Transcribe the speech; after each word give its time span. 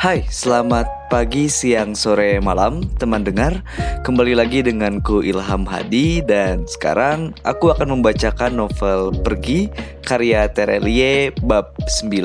Hai, 0.00 0.24
selamat 0.32 1.12
pagi, 1.12 1.52
siang, 1.52 1.92
sore, 1.92 2.40
malam, 2.40 2.80
teman 2.96 3.20
dengar. 3.20 3.60
Kembali 4.00 4.32
lagi 4.32 4.64
denganku 4.64 5.20
Ilham 5.20 5.68
Hadi 5.68 6.24
dan 6.24 6.64
sekarang 6.64 7.36
aku 7.44 7.68
akan 7.68 8.00
membacakan 8.00 8.56
novel 8.56 9.12
Pergi 9.20 9.68
karya 10.00 10.48
Terelie 10.48 11.36
bab 11.44 11.76
9 12.00 12.16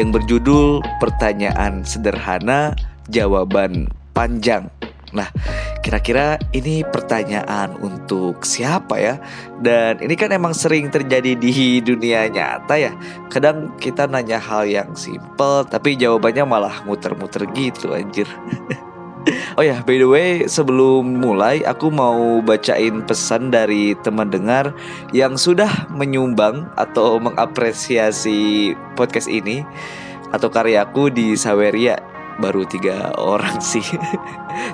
yang 0.00 0.08
berjudul 0.16 0.80
Pertanyaan 0.96 1.84
Sederhana, 1.84 2.72
Jawaban 3.12 3.92
Panjang. 4.16 4.72
Nah, 5.14 5.30
kira-kira 5.80 6.42
ini 6.50 6.82
pertanyaan 6.82 7.78
untuk 7.78 8.42
siapa 8.42 8.98
ya? 8.98 9.14
Dan 9.62 10.02
ini 10.02 10.18
kan 10.18 10.34
emang 10.34 10.50
sering 10.52 10.90
terjadi 10.90 11.38
di 11.38 11.78
dunia 11.78 12.26
nyata 12.26 12.74
ya. 12.74 12.92
Kadang 13.30 13.78
kita 13.78 14.10
nanya 14.10 14.42
hal 14.42 14.66
yang 14.66 14.90
simple, 14.98 15.62
tapi 15.70 15.94
jawabannya 15.94 16.44
malah 16.44 16.82
muter-muter 16.82 17.46
gitu 17.54 17.94
anjir. 17.94 18.26
oh 19.56 19.62
ya, 19.62 19.86
by 19.86 20.02
the 20.02 20.08
way, 20.10 20.30
sebelum 20.50 21.22
mulai 21.22 21.62
aku 21.62 21.94
mau 21.94 22.42
bacain 22.42 23.06
pesan 23.06 23.54
dari 23.54 23.94
teman 24.02 24.34
dengar 24.34 24.74
yang 25.14 25.38
sudah 25.38 25.86
menyumbang 25.94 26.66
atau 26.74 27.22
mengapresiasi 27.22 28.74
podcast 28.98 29.30
ini 29.30 29.62
atau 30.34 30.50
karyaku 30.50 31.14
di 31.14 31.38
Saweria 31.38 32.13
baru 32.38 32.66
tiga 32.66 33.14
orang 33.18 33.60
sih. 33.72 33.84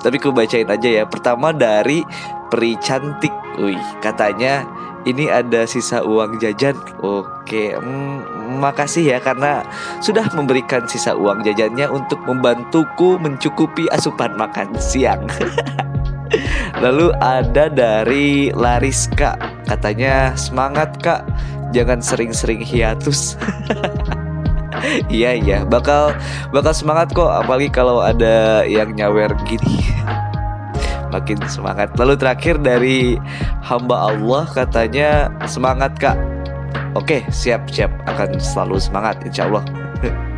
Tapi 0.00 0.16
ku 0.20 0.32
bacain 0.32 0.68
aja 0.68 0.88
ya. 1.02 1.04
Pertama 1.08 1.52
dari 1.52 2.04
Peri 2.48 2.76
Cantik. 2.80 3.32
Wih 3.60 3.80
katanya 4.00 4.64
ini 5.08 5.32
ada 5.32 5.64
sisa 5.64 6.04
uang 6.04 6.40
jajan. 6.40 6.76
Oke 7.00 7.76
mm, 7.76 8.60
Makasih 8.60 9.16
ya 9.16 9.18
karena 9.22 9.64
Sudah 10.04 10.28
memberikan 10.36 10.84
sisa 10.84 11.16
uang 11.16 11.40
jajannya 11.40 11.88
Untuk 11.88 12.20
membantuku 12.28 13.16
mencukupi 13.16 13.88
asupan 13.88 14.36
makan 14.36 14.76
siang. 14.76 15.24
Lalu 16.84 17.10
ada 17.18 17.66
dari 17.66 18.54
Lariska. 18.54 19.34
Katanya 19.66 20.32
semangat 20.38 20.96
kak. 21.02 21.26
Jangan 21.70 22.02
sering-sering 22.02 22.62
hiatus 22.66 23.38
iya 25.12 25.36
iya 25.36 25.58
bakal 25.64 26.14
bakal 26.50 26.72
semangat 26.72 27.12
kok 27.12 27.28
apalagi 27.28 27.68
kalau 27.68 28.00
ada 28.00 28.64
yang 28.64 28.92
nyawer 28.96 29.32
gini 29.44 29.84
makin 31.10 31.38
semangat 31.50 31.90
lalu 31.98 32.14
terakhir 32.14 32.56
dari 32.62 33.18
hamba 33.66 34.14
Allah 34.14 34.46
katanya 34.50 35.28
semangat 35.44 35.92
kak 35.98 36.16
oke 36.94 37.26
siap 37.34 37.66
siap 37.68 37.90
akan 38.06 38.38
selalu 38.38 38.78
semangat 38.78 39.18
insya 39.26 39.50
Allah 39.50 39.64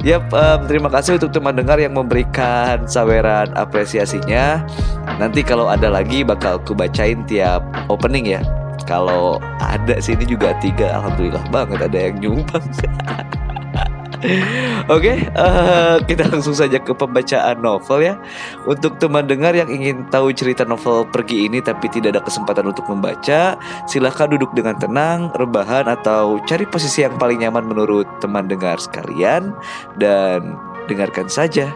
Yap, 0.00 0.32
um, 0.32 0.64
terima 0.64 0.88
kasih 0.88 1.20
untuk 1.20 1.28
teman 1.28 1.52
dengar 1.52 1.76
yang 1.76 1.92
memberikan 1.92 2.88
saweran 2.88 3.52
apresiasinya. 3.52 4.64
Nanti 5.20 5.44
kalau 5.44 5.68
ada 5.68 5.92
lagi 5.92 6.24
bakal 6.24 6.56
ku 6.64 6.72
bacain 6.72 7.20
tiap 7.28 7.60
opening 7.92 8.24
ya. 8.24 8.40
Kalau 8.88 9.36
ada 9.60 10.00
sini 10.00 10.24
juga 10.24 10.56
tiga, 10.64 10.96
alhamdulillah 10.96 11.44
banget 11.52 11.84
ada 11.84 11.98
yang 12.00 12.16
nyumbang. 12.16 12.64
Oke, 14.92 15.16
okay, 15.16 15.16
uh, 15.32 15.96
eh, 15.96 15.96
kita 16.04 16.28
langsung 16.28 16.52
saja 16.52 16.76
ke 16.76 16.92
pembacaan 16.92 17.56
novel 17.64 18.04
ya. 18.04 18.14
Untuk 18.68 19.00
teman 19.00 19.24
dengar 19.24 19.56
yang 19.56 19.72
ingin 19.72 20.04
tahu 20.12 20.28
cerita 20.36 20.68
novel 20.68 21.08
pergi 21.08 21.48
ini 21.48 21.64
tapi 21.64 21.88
tidak 21.88 22.16
ada 22.18 22.22
kesempatan 22.28 22.68
untuk 22.68 22.84
membaca, 22.84 23.56
silahkan 23.88 24.28
duduk 24.28 24.52
dengan 24.52 24.76
tenang, 24.76 25.32
rebahan 25.32 25.88
atau 25.88 26.36
cari 26.44 26.68
posisi 26.68 27.00
yang 27.00 27.16
paling 27.16 27.40
nyaman 27.40 27.64
menurut 27.64 28.04
teman 28.20 28.44
dengar 28.44 28.76
sekalian 28.76 29.56
dan 29.96 30.52
dengarkan 30.84 31.32
saja. 31.32 31.72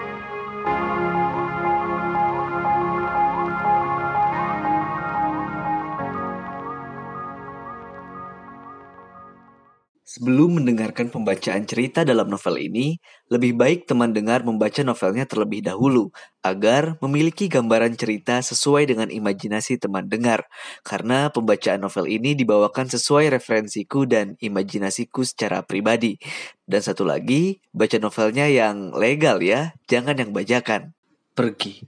Sebelum 10.14 10.62
mendengarkan 10.62 11.10
pembacaan 11.10 11.66
cerita 11.66 12.06
dalam 12.06 12.30
novel 12.30 12.62
ini, 12.62 13.02
lebih 13.34 13.58
baik 13.58 13.90
teman 13.90 14.14
dengar 14.14 14.46
membaca 14.46 14.78
novelnya 14.86 15.26
terlebih 15.26 15.66
dahulu 15.66 16.14
agar 16.46 16.94
memiliki 17.02 17.50
gambaran 17.50 17.98
cerita 17.98 18.38
sesuai 18.38 18.94
dengan 18.94 19.10
imajinasi 19.10 19.82
teman 19.82 20.06
dengar. 20.06 20.46
Karena 20.86 21.34
pembacaan 21.34 21.82
novel 21.82 22.06
ini 22.06 22.38
dibawakan 22.38 22.86
sesuai 22.94 23.34
referensiku 23.34 24.06
dan 24.06 24.38
imajinasiku 24.38 25.26
secara 25.26 25.66
pribadi. 25.66 26.14
Dan 26.62 26.78
satu 26.78 27.02
lagi, 27.02 27.58
baca 27.74 27.98
novelnya 27.98 28.46
yang 28.46 28.94
legal 28.94 29.42
ya, 29.42 29.74
jangan 29.90 30.14
yang 30.14 30.30
bajakan. 30.30 30.94
Pergi. 31.34 31.82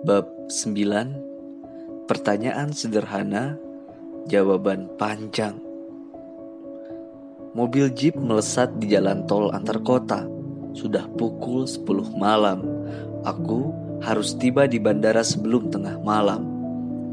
Bab 0.00 0.24
9. 0.48 2.08
Pertanyaan 2.08 2.72
sederhana, 2.72 3.60
jawaban 4.24 4.88
panjang. 4.96 5.67
Mobil 7.56 7.88
jeep 7.96 8.12
melesat 8.12 8.76
di 8.76 8.92
jalan 8.92 9.24
tol 9.24 9.48
antar 9.56 9.80
kota. 9.80 10.28
Sudah 10.76 11.08
pukul 11.16 11.64
10 11.64 12.12
malam. 12.20 12.60
Aku 13.24 13.72
harus 14.04 14.36
tiba 14.36 14.68
di 14.68 14.76
bandara 14.76 15.24
sebelum 15.24 15.72
tengah 15.72 15.96
malam. 16.04 16.44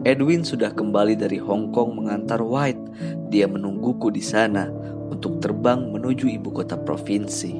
Edwin 0.03 0.43
sudah 0.43 0.75
kembali 0.75 1.15
dari 1.15 1.39
Hong 1.39 1.71
Kong 1.71 1.95
mengantar 1.95 2.43
White. 2.43 2.83
Dia 3.31 3.47
menungguku 3.47 4.11
di 4.11 4.19
sana 4.19 4.67
untuk 5.07 5.39
terbang 5.39 5.87
menuju 5.95 6.27
ibu 6.27 6.51
kota 6.51 6.75
provinsi. 6.75 7.57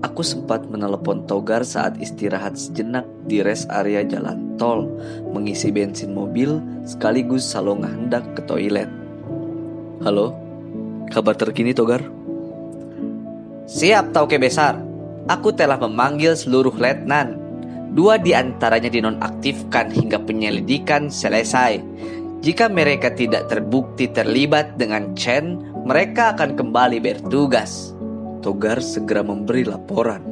Aku 0.00 0.24
sempat 0.24 0.64
menelepon 0.64 1.28
Togar 1.28 1.60
saat 1.60 2.00
istirahat 2.00 2.56
sejenak 2.56 3.04
di 3.28 3.44
rest 3.44 3.68
area 3.68 4.00
jalan 4.00 4.56
tol, 4.56 4.88
mengisi 5.28 5.68
bensin 5.68 6.16
mobil 6.16 6.56
sekaligus 6.88 7.44
salonga 7.44 7.92
hendak 7.92 8.24
ke 8.32 8.40
toilet. 8.48 8.88
Halo, 10.00 10.32
Kabar 11.10 11.34
terkini 11.34 11.74
Togar? 11.74 12.06
Siap 13.66 14.14
Tauke 14.14 14.38
Besar. 14.38 14.78
Aku 15.26 15.50
telah 15.50 15.74
memanggil 15.74 16.38
seluruh 16.38 16.70
letnan. 16.78 17.34
Dua 17.90 18.14
di 18.14 18.30
antaranya 18.30 18.86
dinonaktifkan 18.86 19.90
hingga 19.90 20.22
penyelidikan 20.22 21.10
selesai. 21.10 21.82
Jika 22.46 22.70
mereka 22.70 23.10
tidak 23.10 23.50
terbukti 23.50 24.06
terlibat 24.06 24.78
dengan 24.78 25.10
Chen, 25.18 25.58
mereka 25.82 26.38
akan 26.38 26.54
kembali 26.54 27.02
bertugas. 27.02 27.90
Togar 28.38 28.78
segera 28.78 29.26
memberi 29.26 29.66
laporan. 29.66 30.22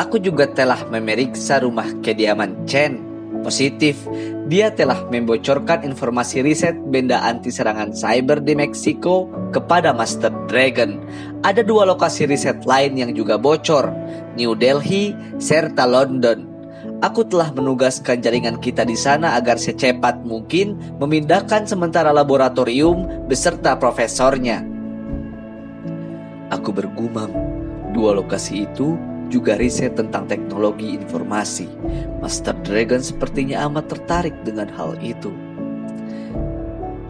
Aku 0.00 0.16
juga 0.16 0.48
telah 0.48 0.80
memeriksa 0.88 1.60
rumah 1.60 1.92
kediaman 2.00 2.64
Chen 2.64 3.07
Positif, 3.46 4.04
dia 4.50 4.74
telah 4.74 5.06
membocorkan 5.08 5.86
informasi 5.86 6.42
riset 6.42 6.74
benda 6.90 7.22
anti 7.22 7.48
serangan 7.48 7.94
cyber 7.94 8.42
di 8.42 8.58
Meksiko 8.58 9.30
kepada 9.54 9.94
Master 9.94 10.34
Dragon. 10.50 10.98
Ada 11.46 11.62
dua 11.62 11.86
lokasi 11.86 12.26
riset 12.26 12.66
lain 12.66 12.98
yang 12.98 13.14
juga 13.14 13.38
bocor, 13.38 13.88
New 14.34 14.52
Delhi 14.58 15.14
serta 15.38 15.86
London. 15.86 16.44
Aku 16.98 17.22
telah 17.22 17.54
menugaskan 17.54 18.18
jaringan 18.18 18.58
kita 18.58 18.82
di 18.82 18.98
sana 18.98 19.38
agar 19.38 19.54
secepat 19.54 20.26
mungkin 20.26 20.98
memindahkan 20.98 21.70
sementara 21.70 22.10
laboratorium 22.10 23.30
beserta 23.30 23.78
profesornya. 23.78 24.66
Aku 26.50 26.74
bergumam, 26.74 27.30
dua 27.94 28.18
lokasi 28.18 28.66
itu 28.66 28.98
juga 29.28 29.56
riset 29.56 29.96
tentang 29.96 30.26
teknologi 30.26 30.96
informasi. 30.96 31.68
Master 32.20 32.56
Dragon 32.64 33.00
sepertinya 33.00 33.64
amat 33.68 33.92
tertarik 33.92 34.36
dengan 34.44 34.68
hal 34.74 34.96
itu. 35.00 35.30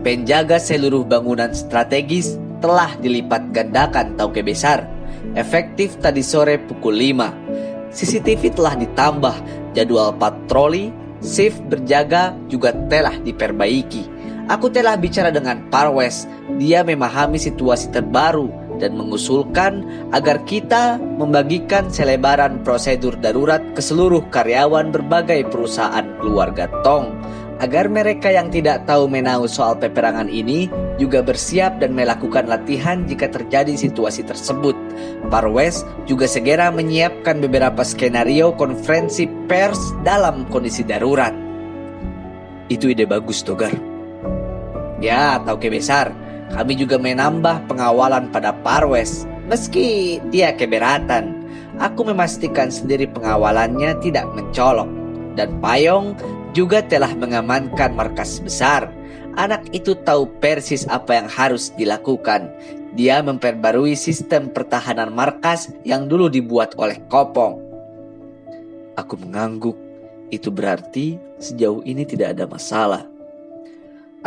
Penjaga 0.02 0.62
seluruh 0.62 1.02
bangunan 1.02 1.50
strategis 1.50 2.38
telah 2.62 2.94
dilipat 2.98 3.50
gandakan 3.54 4.14
Tauke 4.14 4.42
Besar. 4.42 4.86
Efektif 5.34 5.98
tadi 5.98 6.22
sore 6.22 6.58
pukul 6.58 6.94
5. 6.94 7.90
CCTV 7.90 8.54
telah 8.54 8.78
ditambah, 8.78 9.36
jadwal 9.74 10.14
patroli, 10.14 10.94
shift 11.24 11.58
berjaga 11.66 12.36
juga 12.46 12.74
telah 12.86 13.16
diperbaiki. 13.22 14.18
Aku 14.48 14.72
telah 14.72 14.96
bicara 14.96 15.28
dengan 15.28 15.60
Parwes, 15.68 16.24
dia 16.56 16.80
memahami 16.80 17.36
situasi 17.36 17.92
terbaru 17.92 18.67
dan 18.78 18.94
mengusulkan 18.94 19.82
agar 20.14 20.40
kita 20.46 20.96
membagikan 20.96 21.90
selebaran 21.90 22.62
prosedur 22.62 23.18
darurat 23.18 23.60
ke 23.74 23.82
seluruh 23.82 24.22
karyawan 24.30 24.94
berbagai 24.94 25.50
perusahaan 25.50 26.06
keluarga 26.22 26.70
Tong 26.86 27.10
agar 27.58 27.90
mereka 27.90 28.30
yang 28.30 28.54
tidak 28.54 28.86
tahu 28.86 29.10
menau 29.10 29.50
soal 29.50 29.74
peperangan 29.74 30.30
ini 30.30 30.70
juga 30.96 31.22
bersiap 31.22 31.82
dan 31.82 31.94
melakukan 31.94 32.46
latihan 32.46 33.02
jika 33.06 33.26
terjadi 33.30 33.74
situasi 33.74 34.22
tersebut. 34.22 34.74
Parwes 35.30 35.82
juga 36.06 36.30
segera 36.30 36.70
menyiapkan 36.70 37.42
beberapa 37.42 37.82
skenario 37.82 38.54
konferensi 38.54 39.26
pers 39.50 39.94
dalam 40.06 40.46
kondisi 40.50 40.86
darurat. 40.86 41.34
Itu 42.70 42.90
ide 42.90 43.08
bagus, 43.10 43.42
Togar. 43.42 43.74
Ya, 45.02 45.38
tahu 45.42 45.58
besar. 45.70 46.27
Kami 46.52 46.72
juga 46.80 46.96
menambah 46.96 47.68
pengawalan 47.68 48.32
pada 48.32 48.56
Parwes, 48.64 49.28
meski 49.48 50.18
dia 50.32 50.52
keberatan. 50.56 51.36
Aku 51.78 52.02
memastikan 52.02 52.72
sendiri 52.72 53.06
pengawalannya 53.06 53.94
tidak 54.02 54.26
mencolok. 54.34 54.88
Dan 55.38 55.62
Payong 55.62 56.18
juga 56.56 56.82
telah 56.82 57.14
mengamankan 57.14 57.94
markas 57.94 58.42
besar. 58.42 58.90
Anak 59.38 59.70
itu 59.70 59.94
tahu 60.02 60.26
persis 60.42 60.82
apa 60.90 61.14
yang 61.14 61.28
harus 61.30 61.70
dilakukan. 61.78 62.50
Dia 62.98 63.22
memperbarui 63.22 63.94
sistem 63.94 64.50
pertahanan 64.50 65.14
markas 65.14 65.70
yang 65.86 66.10
dulu 66.10 66.26
dibuat 66.26 66.74
oleh 66.74 66.98
Kopong. 67.06 67.62
Aku 68.98 69.14
mengangguk. 69.20 69.78
Itu 70.34 70.50
berarti 70.50 71.16
sejauh 71.38 71.86
ini 71.86 72.02
tidak 72.02 72.34
ada 72.34 72.50
masalah. 72.50 73.06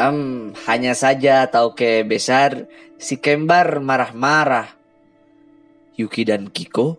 Um, 0.01 0.49
hanya 0.65 0.97
saja 0.97 1.45
tahu 1.45 1.77
ke 1.77 2.01
besar 2.01 2.65
si 2.97 3.21
Kembar 3.21 3.77
marah-marah. 3.77 4.73
Yuki 5.93 6.25
dan 6.25 6.49
Kiko? 6.49 6.97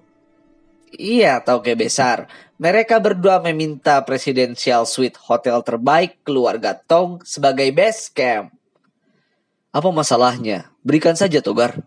Iya, 0.95 1.43
tahu 1.43 1.67
ke 1.67 1.75
besar. 1.75 2.31
Mereka 2.63 3.03
berdua 3.03 3.43
meminta 3.43 3.99
Presidential 4.07 4.87
Suite 4.87 5.19
hotel 5.19 5.59
terbaik 5.67 6.23
keluarga 6.23 6.79
Tong 6.79 7.19
sebagai 7.27 7.67
base 7.75 8.07
camp. 8.15 8.55
Apa 9.75 9.91
masalahnya? 9.91 10.71
Berikan 10.87 11.19
saja, 11.19 11.43
Togar. 11.43 11.83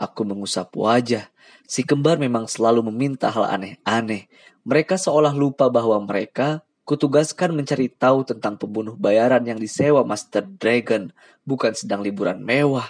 Aku 0.00 0.24
mengusap 0.24 0.72
wajah. 0.80 1.28
Si 1.68 1.84
kembar 1.84 2.16
memang 2.16 2.48
selalu 2.48 2.88
meminta 2.88 3.28
hal 3.28 3.44
aneh-aneh. 3.52 4.32
Mereka 4.64 4.96
seolah 4.96 5.36
lupa 5.36 5.68
bahwa 5.68 6.00
mereka 6.00 6.64
kutugaskan 6.86 7.52
mencari 7.52 7.90
tahu 7.90 8.22
tentang 8.22 8.54
pembunuh 8.54 8.94
bayaran 8.94 9.42
yang 9.42 9.58
disewa 9.58 10.06
Master 10.06 10.46
Dragon, 10.46 11.10
bukan 11.42 11.74
sedang 11.74 12.00
liburan 12.00 12.38
mewah. 12.40 12.86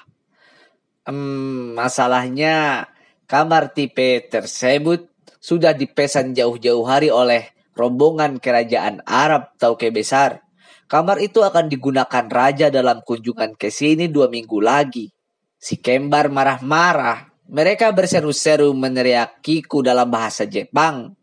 Hmm, 1.08 1.72
masalahnya 1.72 2.86
kamar 3.24 3.72
tipe 3.72 4.28
tersebut 4.28 5.08
sudah 5.40 5.72
dipesan 5.72 6.36
jauh-jauh 6.36 6.84
hari 6.84 7.08
oleh 7.08 7.56
rombongan 7.72 8.36
kerajaan 8.36 9.00
Arab 9.08 9.56
Tauke 9.56 9.88
Besar. 9.88 10.44
Kamar 10.86 11.18
itu 11.18 11.42
akan 11.42 11.66
digunakan 11.66 12.24
raja 12.30 12.70
dalam 12.70 13.02
kunjungan 13.02 13.58
ke 13.58 13.72
sini 13.72 14.06
dua 14.12 14.30
minggu 14.30 14.58
lagi. 14.62 15.10
Si 15.56 15.80
Kembar 15.80 16.30
marah-marah. 16.30 17.32
Mereka 17.46 17.94
berseru-seru 17.94 18.74
meneriakiku 18.74 19.78
dalam 19.78 20.10
bahasa 20.10 20.50
Jepang. 20.50 21.14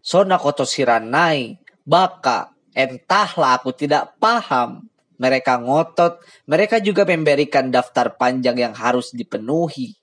Sona 0.00 0.40
koto 0.40 0.64
siranai, 0.64 1.52
baka, 1.86 2.52
entahlah 2.74 3.62
aku 3.62 3.72
tidak 3.72 4.18
paham. 4.18 4.90
Mereka 5.16 5.64
ngotot, 5.64 6.20
mereka 6.44 6.76
juga 6.76 7.08
memberikan 7.08 7.72
daftar 7.72 8.20
panjang 8.20 8.60
yang 8.60 8.74
harus 8.76 9.16
dipenuhi. 9.16 9.96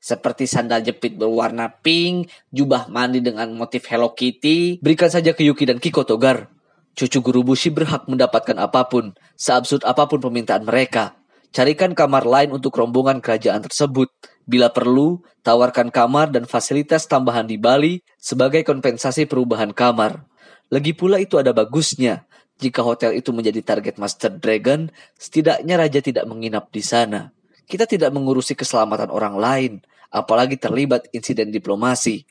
Seperti 0.00 0.48
sandal 0.48 0.80
jepit 0.80 1.20
berwarna 1.20 1.68
pink, 1.68 2.32
jubah 2.48 2.88
mandi 2.88 3.20
dengan 3.20 3.52
motif 3.52 3.84
Hello 3.88 4.16
Kitty. 4.16 4.80
Berikan 4.80 5.12
saja 5.12 5.36
ke 5.36 5.44
Yuki 5.44 5.68
dan 5.68 5.76
Kiko 5.76 6.08
Togar. 6.08 6.48
Cucu 6.94 7.20
guru 7.20 7.42
Bushi 7.42 7.74
berhak 7.74 8.06
mendapatkan 8.08 8.56
apa 8.56 8.86
pun, 8.88 9.12
seabsurd 9.36 9.84
apa 9.84 10.06
pun 10.08 10.22
permintaan 10.22 10.64
mereka. 10.64 11.18
Carikan 11.54 11.94
kamar 11.94 12.26
lain 12.26 12.50
untuk 12.50 12.74
rombongan 12.74 13.22
kerajaan 13.22 13.62
tersebut. 13.62 14.10
Bila 14.44 14.74
perlu, 14.74 15.24
tawarkan 15.46 15.88
kamar 15.88 16.34
dan 16.34 16.44
fasilitas 16.44 17.08
tambahan 17.08 17.48
di 17.48 17.56
Bali 17.56 18.02
sebagai 18.20 18.60
kompensasi 18.66 19.24
perubahan 19.24 19.72
kamar. 19.72 20.26
Lagi 20.74 20.90
pula 20.90 21.22
itu 21.22 21.38
ada 21.38 21.54
bagusnya. 21.54 22.26
Jika 22.58 22.82
hotel 22.82 23.14
itu 23.14 23.30
menjadi 23.30 23.62
target 23.62 23.94
Master 23.94 24.34
Dragon, 24.34 24.90
setidaknya 25.14 25.78
raja 25.78 26.02
tidak 26.02 26.26
menginap 26.26 26.74
di 26.74 26.82
sana. 26.82 27.30
Kita 27.62 27.86
tidak 27.86 28.10
mengurusi 28.10 28.58
keselamatan 28.58 29.14
orang 29.14 29.38
lain, 29.38 29.72
apalagi 30.10 30.58
terlibat 30.58 31.06
insiden 31.14 31.54
diplomasi. 31.54 32.26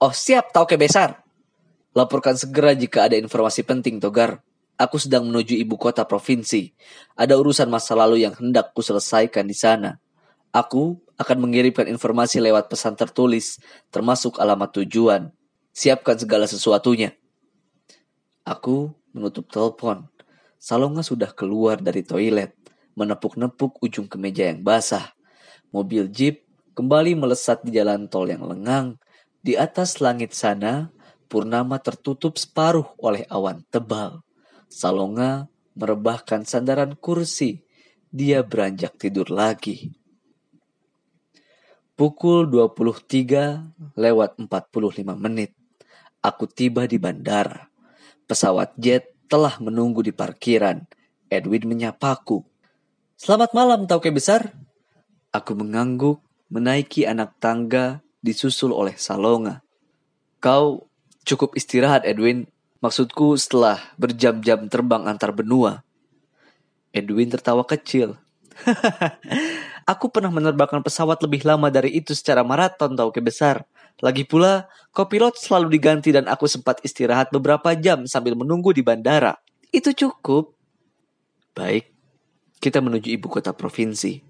Oh 0.00 0.08
siap, 0.08 0.56
tahu 0.56 0.72
ke 0.72 0.80
besar. 0.80 1.20
Laporkan 1.92 2.32
segera 2.32 2.72
jika 2.72 3.12
ada 3.12 3.20
informasi 3.20 3.60
penting, 3.60 4.00
Togar. 4.00 4.40
Aku 4.80 4.96
sedang 4.96 5.28
menuju 5.28 5.52
ibu 5.52 5.76
kota 5.76 6.08
provinsi. 6.08 6.72
Ada 7.12 7.36
urusan 7.36 7.68
masa 7.68 7.92
lalu 7.92 8.24
yang 8.24 8.32
hendak 8.40 8.72
ku 8.72 8.80
selesaikan 8.80 9.44
di 9.44 9.56
sana. 9.56 10.00
Aku 10.48 10.96
akan 11.20 11.44
mengirimkan 11.44 11.84
informasi 11.92 12.40
lewat 12.40 12.72
pesan 12.72 12.96
tertulis, 12.96 13.60
termasuk 13.92 14.40
alamat 14.40 14.80
tujuan. 14.80 15.28
Siapkan 15.78 16.18
segala 16.18 16.50
sesuatunya. 16.50 17.14
Aku 18.42 18.98
menutup 19.14 19.46
telepon. 19.46 20.10
Salonga 20.58 21.06
sudah 21.06 21.30
keluar 21.30 21.78
dari 21.78 22.02
toilet, 22.02 22.50
menepuk-nepuk 22.98 23.78
ujung 23.78 24.10
kemeja 24.10 24.50
yang 24.50 24.66
basah. 24.66 25.14
Mobil 25.70 26.10
jeep 26.10 26.42
kembali 26.74 27.14
melesat 27.14 27.62
di 27.62 27.78
jalan 27.78 28.10
tol 28.10 28.26
yang 28.26 28.42
lengang. 28.42 28.98
Di 29.38 29.54
atas 29.54 30.02
langit 30.02 30.34
sana, 30.34 30.90
purnama 31.30 31.78
tertutup 31.78 32.42
separuh 32.42 32.98
oleh 32.98 33.22
awan 33.30 33.62
tebal. 33.70 34.26
Salonga 34.66 35.46
merebahkan 35.78 36.42
sandaran 36.42 36.98
kursi. 36.98 37.62
Dia 38.10 38.42
beranjak 38.42 38.98
tidur 38.98 39.30
lagi. 39.30 39.94
Pukul 41.94 42.50
23 42.50 43.94
lewat 43.94 44.42
45 44.42 45.14
menit. 45.14 45.54
Aku 46.28 46.44
tiba 46.44 46.84
di 46.84 47.00
bandara. 47.00 47.72
Pesawat 48.28 48.76
jet 48.76 49.16
telah 49.32 49.56
menunggu 49.64 50.04
di 50.04 50.12
parkiran. 50.12 50.84
Edwin 51.32 51.64
menyapaku. 51.64 52.44
Selamat 53.16 53.56
malam, 53.56 53.88
Tauke 53.88 54.12
Besar. 54.12 54.52
Aku 55.32 55.56
mengangguk, 55.56 56.20
menaiki 56.52 57.08
anak 57.08 57.40
tangga, 57.40 58.04
disusul 58.20 58.76
oleh 58.76 58.92
Salonga. 59.00 59.64
Kau 60.36 60.92
cukup 61.24 61.56
istirahat, 61.56 62.04
Edwin. 62.04 62.44
Maksudku 62.84 63.32
setelah 63.40 63.80
berjam-jam 63.96 64.68
terbang 64.68 65.08
antar 65.08 65.32
benua. 65.32 65.80
Edwin 66.92 67.32
tertawa 67.32 67.64
kecil. 67.64 68.20
Aku 69.92 70.12
pernah 70.12 70.28
menerbangkan 70.28 70.84
pesawat 70.84 71.24
lebih 71.24 71.48
lama 71.48 71.72
dari 71.72 71.96
itu 71.96 72.12
secara 72.12 72.44
maraton 72.44 72.92
tahu 72.92 73.08
ke 73.16 73.24
besar. 73.24 73.64
Lagi 73.98 74.22
pula, 74.22 74.70
kopilot 74.94 75.34
selalu 75.34 75.74
diganti 75.74 76.14
dan 76.14 76.30
aku 76.30 76.46
sempat 76.46 76.78
istirahat 76.86 77.34
beberapa 77.34 77.74
jam 77.74 78.06
sambil 78.06 78.38
menunggu 78.38 78.70
di 78.70 78.82
bandara. 78.82 79.34
Itu 79.74 79.90
cukup. 79.90 80.54
Baik, 81.54 81.90
kita 82.62 82.78
menuju 82.78 83.10
ibu 83.10 83.26
kota 83.26 83.50
provinsi. 83.50 84.22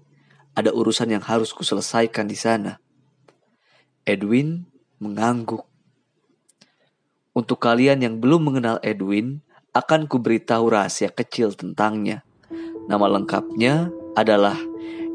Ada 0.57 0.73
urusan 0.73 1.13
yang 1.13 1.21
harus 1.21 1.53
kuselesaikan 1.53 2.25
di 2.25 2.33
sana. 2.33 2.81
Edwin 4.01 4.65
mengangguk. 4.97 5.69
Untuk 7.37 7.61
kalian 7.61 8.01
yang 8.01 8.17
belum 8.17 8.49
mengenal 8.49 8.81
Edwin, 8.81 9.45
akan 9.77 10.09
kuberitahu 10.09 10.73
rahasia 10.73 11.13
kecil 11.13 11.53
tentangnya. 11.53 12.25
Nama 12.89 13.05
lengkapnya 13.05 13.93
adalah 14.17 14.57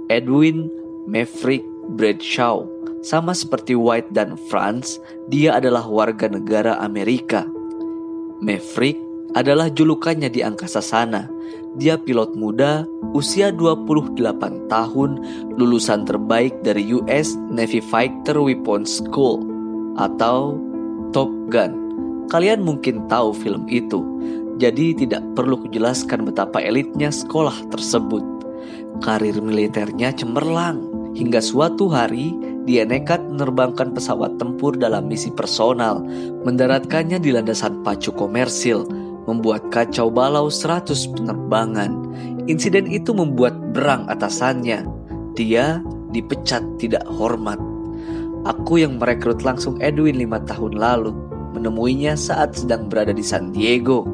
Edwin 0.06 0.70
Maverick 1.10 1.66
Bradshaw. 1.98 2.73
Sama 3.04 3.36
seperti 3.36 3.76
White 3.76 4.16
dan 4.16 4.40
Franz, 4.48 4.96
dia 5.28 5.60
adalah 5.60 5.84
warga 5.84 6.24
negara 6.24 6.80
Amerika. 6.80 7.44
Maverick 8.40 8.96
adalah 9.36 9.68
julukannya 9.68 10.32
di 10.32 10.40
angkasa 10.40 10.80
sana. 10.80 11.28
Dia 11.76 12.00
pilot 12.00 12.32
muda, 12.32 12.88
usia 13.12 13.52
28 13.52 14.16
tahun, 14.72 15.10
lulusan 15.52 16.08
terbaik 16.08 16.56
dari 16.64 16.96
US 16.96 17.36
Navy 17.52 17.84
Fighter 17.84 18.40
Weapons 18.40 19.04
School 19.04 19.44
atau 20.00 20.56
Top 21.12 21.28
Gun. 21.52 21.76
Kalian 22.32 22.64
mungkin 22.64 23.04
tahu 23.04 23.36
film 23.36 23.68
itu, 23.68 24.00
jadi 24.56 24.96
tidak 24.96 25.20
perlu 25.36 25.60
kujelaskan 25.60 26.24
betapa 26.24 26.56
elitnya 26.56 27.12
sekolah 27.12 27.68
tersebut. 27.68 28.24
Karir 29.04 29.36
militernya 29.44 30.08
cemerlang, 30.16 30.80
hingga 31.12 31.44
suatu 31.44 31.92
hari 31.92 32.53
dia 32.64 32.88
nekat 32.88 33.20
menerbangkan 33.20 33.92
pesawat 33.92 34.40
tempur 34.40 34.72
dalam 34.72 35.04
misi 35.04 35.28
personal, 35.28 36.00
mendaratkannya 36.48 37.20
di 37.20 37.36
landasan 37.36 37.84
pacu 37.84 38.08
komersil, 38.12 38.88
membuat 39.28 39.68
kacau 39.68 40.08
balau 40.08 40.48
100 40.48 40.88
penerbangan. 41.12 41.92
Insiden 42.48 42.88
itu 42.88 43.12
membuat 43.12 43.56
berang 43.76 44.08
atasannya. 44.08 44.84
Dia 45.36 45.84
dipecat 46.12 46.64
tidak 46.80 47.04
hormat. 47.08 47.60
Aku 48.44 48.80
yang 48.80 49.00
merekrut 49.00 49.40
langsung 49.40 49.80
Edwin 49.80 50.20
lima 50.20 50.40
tahun 50.44 50.76
lalu 50.76 51.16
menemuinya 51.56 52.18
saat 52.18 52.52
sedang 52.58 52.92
berada 52.92 53.14
di 53.14 53.24
San 53.24 53.54
Diego. 53.54 54.04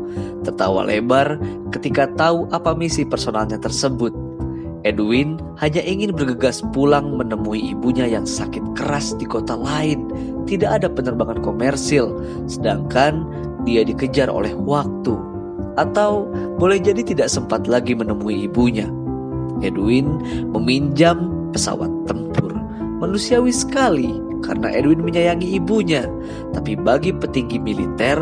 Tertawa 0.46 0.86
lebar 0.86 1.40
ketika 1.74 2.06
tahu 2.14 2.46
apa 2.54 2.76
misi 2.78 3.02
personalnya 3.02 3.58
tersebut. 3.58 4.29
Edwin 4.82 5.36
hanya 5.60 5.84
ingin 5.84 6.16
bergegas 6.16 6.64
pulang 6.72 7.20
menemui 7.20 7.76
ibunya 7.76 8.08
yang 8.08 8.24
sakit 8.24 8.62
keras 8.72 9.12
di 9.20 9.28
kota 9.28 9.52
lain. 9.52 10.08
Tidak 10.48 10.68
ada 10.68 10.88
penerbangan 10.88 11.44
komersil, 11.44 12.16
sedangkan 12.48 13.28
dia 13.68 13.84
dikejar 13.84 14.32
oleh 14.32 14.56
waktu. 14.56 15.16
Atau 15.76 16.28
boleh 16.56 16.80
jadi 16.80 17.04
tidak 17.04 17.28
sempat 17.28 17.68
lagi 17.68 17.92
menemui 17.92 18.48
ibunya. 18.48 18.88
Edwin 19.60 20.20
meminjam 20.48 21.28
pesawat 21.52 21.92
tempur. 22.08 22.56
Manusiawi 23.00 23.52
sekali 23.52 24.29
karena 24.40 24.72
Edwin 24.72 25.04
menyayangi 25.04 25.56
ibunya. 25.56 26.08
Tapi 26.52 26.76
bagi 26.76 27.12
petinggi 27.14 27.60
militer, 27.60 28.16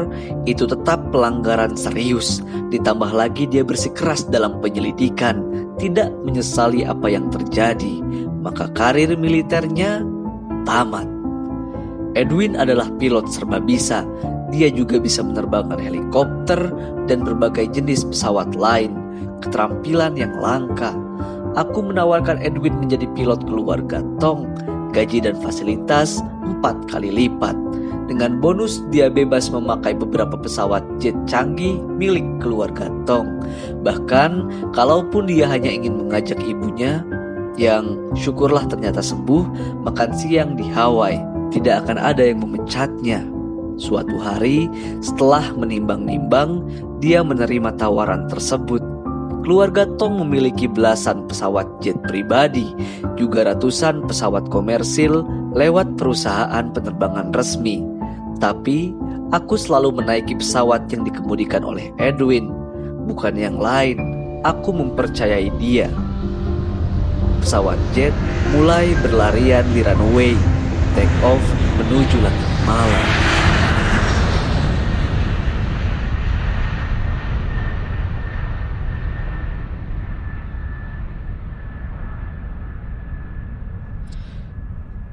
itu 0.45 0.67
tetap 0.67 1.11
pelanggaran 1.15 1.75
serius. 1.79 2.43
Ditambah 2.71 3.11
lagi 3.15 3.47
dia 3.49 3.63
bersikeras 3.63 4.27
dalam 4.29 4.59
penyelidikan, 4.59 5.43
tidak 5.79 6.13
menyesali 6.27 6.85
apa 6.85 7.07
yang 7.09 7.31
terjadi. 7.31 8.03
Maka 8.43 8.71
karir 8.75 9.15
militernya 9.19 10.03
tamat. 10.69 11.07
Edwin 12.19 12.59
adalah 12.59 12.91
pilot 12.99 13.31
serba 13.31 13.63
bisa. 13.63 14.03
Dia 14.49 14.73
juga 14.73 14.97
bisa 14.97 15.21
menerbangkan 15.21 15.77
helikopter 15.77 16.73
dan 17.07 17.23
berbagai 17.23 17.69
jenis 17.73 18.09
pesawat 18.09 18.57
lain. 18.57 18.97
Keterampilan 19.45 20.19
yang 20.19 20.35
langka. 20.41 20.97
Aku 21.57 21.83
menawarkan 21.83 22.39
Edwin 22.39 22.79
menjadi 22.79 23.09
pilot 23.19 23.43
keluarga 23.45 24.05
Tong 24.23 24.47
gaji 24.93 25.25
dan 25.25 25.37
fasilitas 25.41 26.21
empat 26.45 26.77
kali 26.91 27.13
lipat. 27.13 27.55
Dengan 28.09 28.41
bonus 28.41 28.81
dia 28.89 29.13
bebas 29.13 29.53
memakai 29.53 29.93
beberapa 29.93 30.33
pesawat 30.41 30.81
jet 30.97 31.13
canggih 31.29 31.77
milik 32.01 32.25
keluarga 32.41 32.89
Tong. 33.05 33.29
Bahkan 33.85 34.31
kalaupun 34.73 35.29
dia 35.29 35.45
hanya 35.45 35.69
ingin 35.69 36.09
mengajak 36.09 36.41
ibunya 36.41 37.05
yang 37.61 38.01
syukurlah 38.17 38.65
ternyata 38.65 39.05
sembuh 39.05 39.45
makan 39.85 40.11
siang 40.17 40.57
di 40.57 40.65
Hawaii, 40.73 41.21
tidak 41.53 41.85
akan 41.85 42.01
ada 42.01 42.25
yang 42.25 42.41
memecatnya. 42.41 43.21
Suatu 43.79 44.17
hari 44.19 44.67
setelah 45.05 45.55
menimbang-nimbang, 45.55 46.65
dia 46.99 47.23
menerima 47.23 47.77
tawaran 47.79 48.27
tersebut 48.27 48.83
Keluarga 49.49 49.89
Tong 49.97 50.21
memiliki 50.21 50.69
belasan 50.69 51.25
pesawat 51.25 51.65
jet 51.81 51.97
pribadi, 52.05 52.69
juga 53.17 53.49
ratusan 53.49 54.05
pesawat 54.05 54.45
komersil 54.53 55.25
lewat 55.57 55.97
perusahaan 55.97 56.69
penerbangan 56.69 57.33
resmi. 57.33 57.81
Tapi, 58.45 58.93
aku 59.33 59.57
selalu 59.57 60.05
menaiki 60.05 60.37
pesawat 60.37 60.93
yang 60.93 61.01
dikemudikan 61.09 61.65
oleh 61.65 61.89
Edwin, 61.97 62.53
bukan 63.09 63.41
yang 63.41 63.57
lain. 63.57 63.97
Aku 64.45 64.69
mempercayai 64.69 65.49
dia. 65.57 65.89
Pesawat 67.41 67.81
jet 67.97 68.13
mulai 68.53 68.93
berlarian 69.01 69.65
di 69.73 69.81
runway, 69.81 70.37
take 70.93 71.17
off 71.25 71.41
menuju 71.81 72.21
langit 72.21 72.49
malam. 72.69 73.38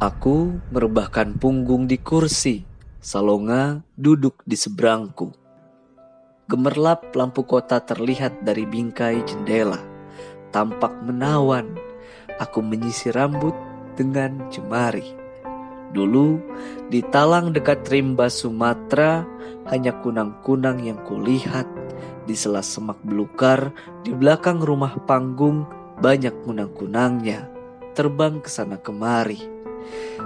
Aku 0.05 0.61
merebahkan 0.69 1.33
punggung 1.41 1.89
di 1.89 1.97
kursi. 1.97 2.61
Salonga 3.01 3.81
duduk 3.97 4.45
di 4.45 4.53
seberangku. 4.53 5.33
Gemerlap 6.45 7.09
lampu 7.17 7.41
kota 7.41 7.81
terlihat 7.81 8.45
dari 8.45 8.69
bingkai 8.69 9.25
jendela. 9.25 9.81
Tampak 10.53 10.93
menawan. 11.01 11.73
Aku 12.37 12.61
menyisir 12.61 13.17
rambut 13.17 13.57
dengan 13.97 14.45
jemari. 14.53 15.09
Dulu, 15.89 16.37
di 16.93 17.01
talang 17.09 17.49
dekat 17.49 17.89
rimba 17.89 18.29
Sumatera, 18.29 19.25
hanya 19.73 19.89
kunang-kunang 20.05 20.85
yang 20.85 21.01
kulihat. 21.01 21.65
Di 22.29 22.37
sela 22.37 22.61
semak 22.61 23.01
belukar, 23.01 23.73
di 24.05 24.13
belakang 24.13 24.61
rumah 24.61 25.01
panggung, 25.09 25.65
banyak 25.97 26.45
kunang-kunangnya. 26.45 27.49
Terbang 27.97 28.45
ke 28.45 28.53
sana 28.53 28.77
kemari 28.77 29.54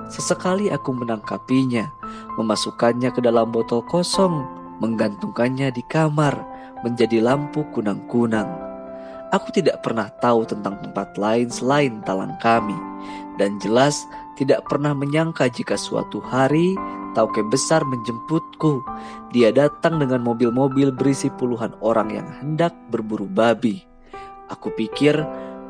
Sesekali 0.09 0.69
aku 0.69 0.93
menangkapinya, 0.93 1.89
memasukkannya 2.37 3.09
ke 3.13 3.19
dalam 3.23 3.49
botol 3.49 3.85
kosong, 3.87 4.45
menggantungkannya 4.79 5.73
di 5.73 5.83
kamar, 5.87 6.35
menjadi 6.85 7.19
lampu 7.19 7.65
kunang-kunang. 7.75 8.47
Aku 9.29 9.53
tidak 9.53 9.85
pernah 9.85 10.09
tahu 10.23 10.47
tentang 10.47 10.81
tempat 10.81 11.13
lain 11.19 11.53
selain 11.53 12.01
talang 12.01 12.33
kami, 12.41 12.75
dan 13.37 13.61
jelas 13.61 14.01
tidak 14.39 14.65
pernah 14.65 14.95
menyangka 14.97 15.45
jika 15.51 15.77
suatu 15.77 16.17
hari 16.23 16.73
Tauke 17.17 17.41
besar 17.41 17.81
menjemputku. 17.89 18.85
Dia 19.33 19.49
datang 19.49 19.97
dengan 19.97 20.21
mobil-mobil 20.21 20.93
berisi 20.93 21.29
puluhan 21.33 21.73
orang 21.81 22.13
yang 22.13 22.27
hendak 22.41 22.73
berburu 22.93 23.25
babi. 23.25 23.81
Aku 24.49 24.69
pikir 24.77 25.17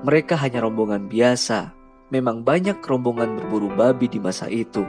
mereka 0.03 0.35
hanya 0.39 0.63
rombongan 0.63 1.07
biasa, 1.07 1.71
memang 2.09 2.41
banyak 2.45 2.81
rombongan 2.81 3.37
berburu 3.37 3.69
babi 3.73 4.09
di 4.09 4.17
masa 4.21 4.49
itu. 4.49 4.85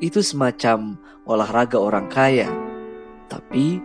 Itu 0.00 0.20
semacam 0.20 0.96
olahraga 1.28 1.80
orang 1.80 2.08
kaya. 2.08 2.48
Tapi 3.28 3.80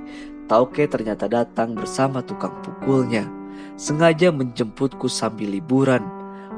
Tauke 0.49 0.89
ternyata 0.89 1.29
datang 1.29 1.77
bersama 1.77 2.25
tukang 2.25 2.57
pukulnya, 2.65 3.29
sengaja 3.77 4.33
menjemputku 4.33 5.05
sambil 5.05 5.53
liburan, 5.53 6.01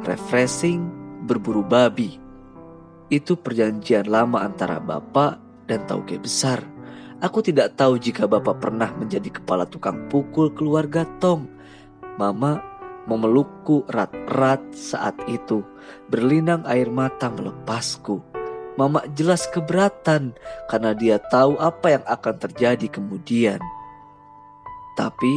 refreshing, 0.08 0.88
berburu 1.28 1.60
babi. 1.60 2.16
Itu 3.12 3.36
perjanjian 3.36 4.08
lama 4.08 4.48
antara 4.48 4.80
bapak 4.80 5.68
dan 5.68 5.84
Tauke 5.92 6.16
besar. 6.16 6.63
Aku 7.20 7.44
tidak 7.44 7.75
tahu 7.75 8.00
jika 8.00 8.25
bapak 8.25 8.63
pernah 8.63 8.90
menjadi 8.96 9.28
kepala 9.28 9.68
tukang 9.68 10.08
pukul 10.08 10.56
keluarga 10.56 11.04
Tong. 11.20 11.46
Mama 12.16 12.71
memelukku 13.10 13.86
erat-erat 13.89 14.62
saat 14.74 15.15
itu. 15.25 15.65
Berlinang 16.10 16.65
air 16.70 16.89
mata 16.89 17.29
melepasku. 17.31 18.22
Mama 18.79 19.03
jelas 19.13 19.46
keberatan 19.51 20.34
karena 20.72 20.91
dia 20.96 21.17
tahu 21.20 21.60
apa 21.60 22.00
yang 22.00 22.03
akan 22.08 22.36
terjadi 22.39 22.88
kemudian. 22.88 23.60
Tapi 24.96 25.34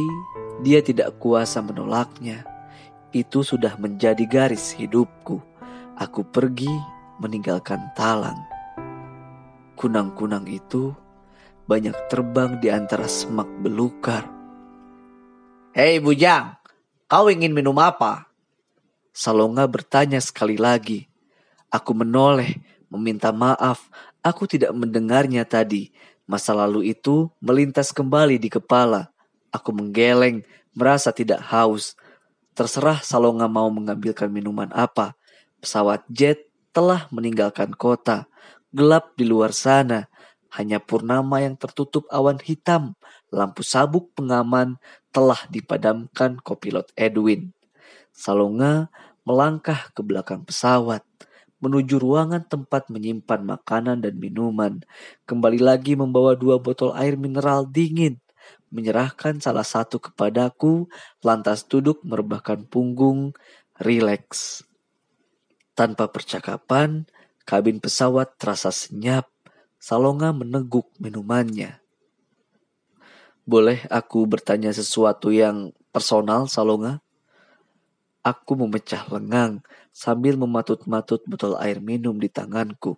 dia 0.63 0.79
tidak 0.79 1.19
kuasa 1.19 1.59
menolaknya. 1.59 2.47
Itu 3.15 3.43
sudah 3.43 3.79
menjadi 3.79 4.23
garis 4.27 4.75
hidupku. 4.75 5.39
Aku 5.95 6.27
pergi 6.27 6.71
meninggalkan 7.23 7.79
talang. 7.95 8.39
Kunang-kunang 9.75 10.47
itu 10.47 10.91
banyak 11.67 11.95
terbang 12.11 12.59
di 12.59 12.71
antara 12.71 13.07
semak 13.07 13.47
belukar. 13.63 14.27
Hei 15.75 15.99
Bujang, 15.99 16.55
Kau 17.05 17.29
ingin 17.29 17.53
minum 17.53 17.77
apa? 17.77 18.25
Salonga 19.13 19.69
bertanya 19.69 20.17
sekali 20.17 20.57
lagi. 20.57 21.05
Aku 21.69 21.93
menoleh, 21.93 22.57
meminta 22.89 23.29
maaf. 23.29 23.93
Aku 24.25 24.49
tidak 24.49 24.73
mendengarnya 24.73 25.45
tadi. 25.45 25.93
Masa 26.25 26.57
lalu 26.57 26.89
itu 26.89 27.29
melintas 27.37 27.93
kembali 27.93 28.41
di 28.41 28.49
kepala. 28.49 29.13
Aku 29.53 29.69
menggeleng, 29.69 30.41
merasa 30.73 31.13
tidak 31.13 31.45
haus. 31.45 31.93
Terserah 32.57 33.05
Salonga 33.05 33.45
mau 33.45 33.69
mengambilkan 33.69 34.25
minuman 34.25 34.73
apa. 34.73 35.13
Pesawat 35.61 36.01
jet 36.09 36.49
telah 36.73 37.05
meninggalkan 37.13 37.69
kota. 37.77 38.25
Gelap 38.73 39.13
di 39.13 39.29
luar 39.29 39.53
sana. 39.53 40.09
Hanya 40.55 40.79
purnama 40.79 41.43
yang 41.43 41.59
tertutup 41.59 42.07
awan 42.07 42.39
hitam. 42.39 42.95
Lampu 43.29 43.61
sabuk 43.61 44.15
pengaman 44.15 44.79
telah 45.11 45.39
dipadamkan 45.51 46.39
kopilot 46.39 46.95
Edwin. 46.95 47.51
Salonga 48.15 48.87
melangkah 49.27 49.91
ke 49.91 49.99
belakang 49.99 50.47
pesawat 50.47 51.03
menuju 51.65 51.97
ruangan 51.97 52.45
tempat 52.45 52.93
menyimpan 52.93 53.41
makanan 53.41 54.03
dan 54.03 54.15
minuman. 54.21 54.85
Kembali 55.25 55.57
lagi 55.57 55.97
membawa 55.97 56.37
dua 56.37 56.61
botol 56.61 56.93
air 56.93 57.17
mineral 57.17 57.65
dingin. 57.65 58.21
Menyerahkan 58.69 59.41
salah 59.41 59.65
satu 59.65 59.97
kepadaku, 59.97 60.85
lantas 61.25 61.65
duduk 61.65 62.05
merebahkan 62.05 62.69
punggung, 62.69 63.33
rileks. 63.81 64.61
Tanpa 65.73 66.11
percakapan, 66.11 67.07
kabin 67.47 67.81
pesawat 67.81 68.37
terasa 68.37 68.69
senyap. 68.69 69.34
Salonga 69.85 70.33
meneguk 70.33 70.89
minumannya. 70.97 71.77
Boleh 73.45 73.85
aku 73.93 74.25
bertanya 74.25 74.73
sesuatu 74.73 75.29
yang 75.29 75.77
personal, 75.93 76.49
Salonga? 76.49 77.05
Aku 78.25 78.57
memecah 78.57 79.05
lengang 79.13 79.61
sambil 79.93 80.41
mematut-matut 80.41 81.21
botol 81.29 81.53
air 81.61 81.77
minum 81.77 82.17
di 82.17 82.25
tanganku. 82.25 82.97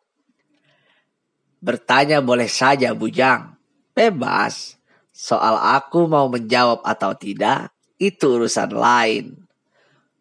Bertanya 1.60 2.24
boleh 2.24 2.48
saja, 2.48 2.96
Bujang. 2.96 3.60
Bebas. 3.91 4.79
Soal 5.12 5.60
aku 5.60 6.08
mau 6.08 6.32
menjawab 6.32 6.88
atau 6.88 7.12
tidak, 7.20 7.67
itu 8.00 8.39
urusan 8.39 8.72
lain. 8.72 9.36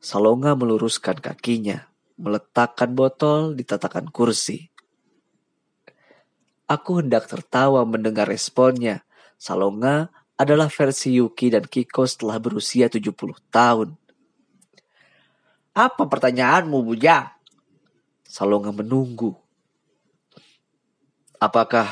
Salonga 0.02 0.58
meluruskan 0.58 1.23
kakinya, 1.23 1.87
meletakkan 2.18 2.90
botol 2.90 3.54
di 3.54 3.62
tatakan 3.62 4.11
kursi. 4.11 4.75
Aku 6.66 6.99
hendak 6.99 7.30
tertawa 7.30 7.87
mendengar 7.87 8.26
responnya. 8.26 9.06
Salonga 9.38 10.11
adalah 10.35 10.66
versi 10.66 11.14
Yuki 11.14 11.54
dan 11.54 11.62
Kiko 11.62 12.02
setelah 12.04 12.42
berusia 12.42 12.90
70 12.90 13.14
tahun. 13.54 13.94
Apa 15.76 16.11
pertanyaanmu, 16.11 16.82
Bujang? 16.82 17.30
Salonga 18.26 18.75
menunggu. 18.75 19.38
Apakah 21.38 21.87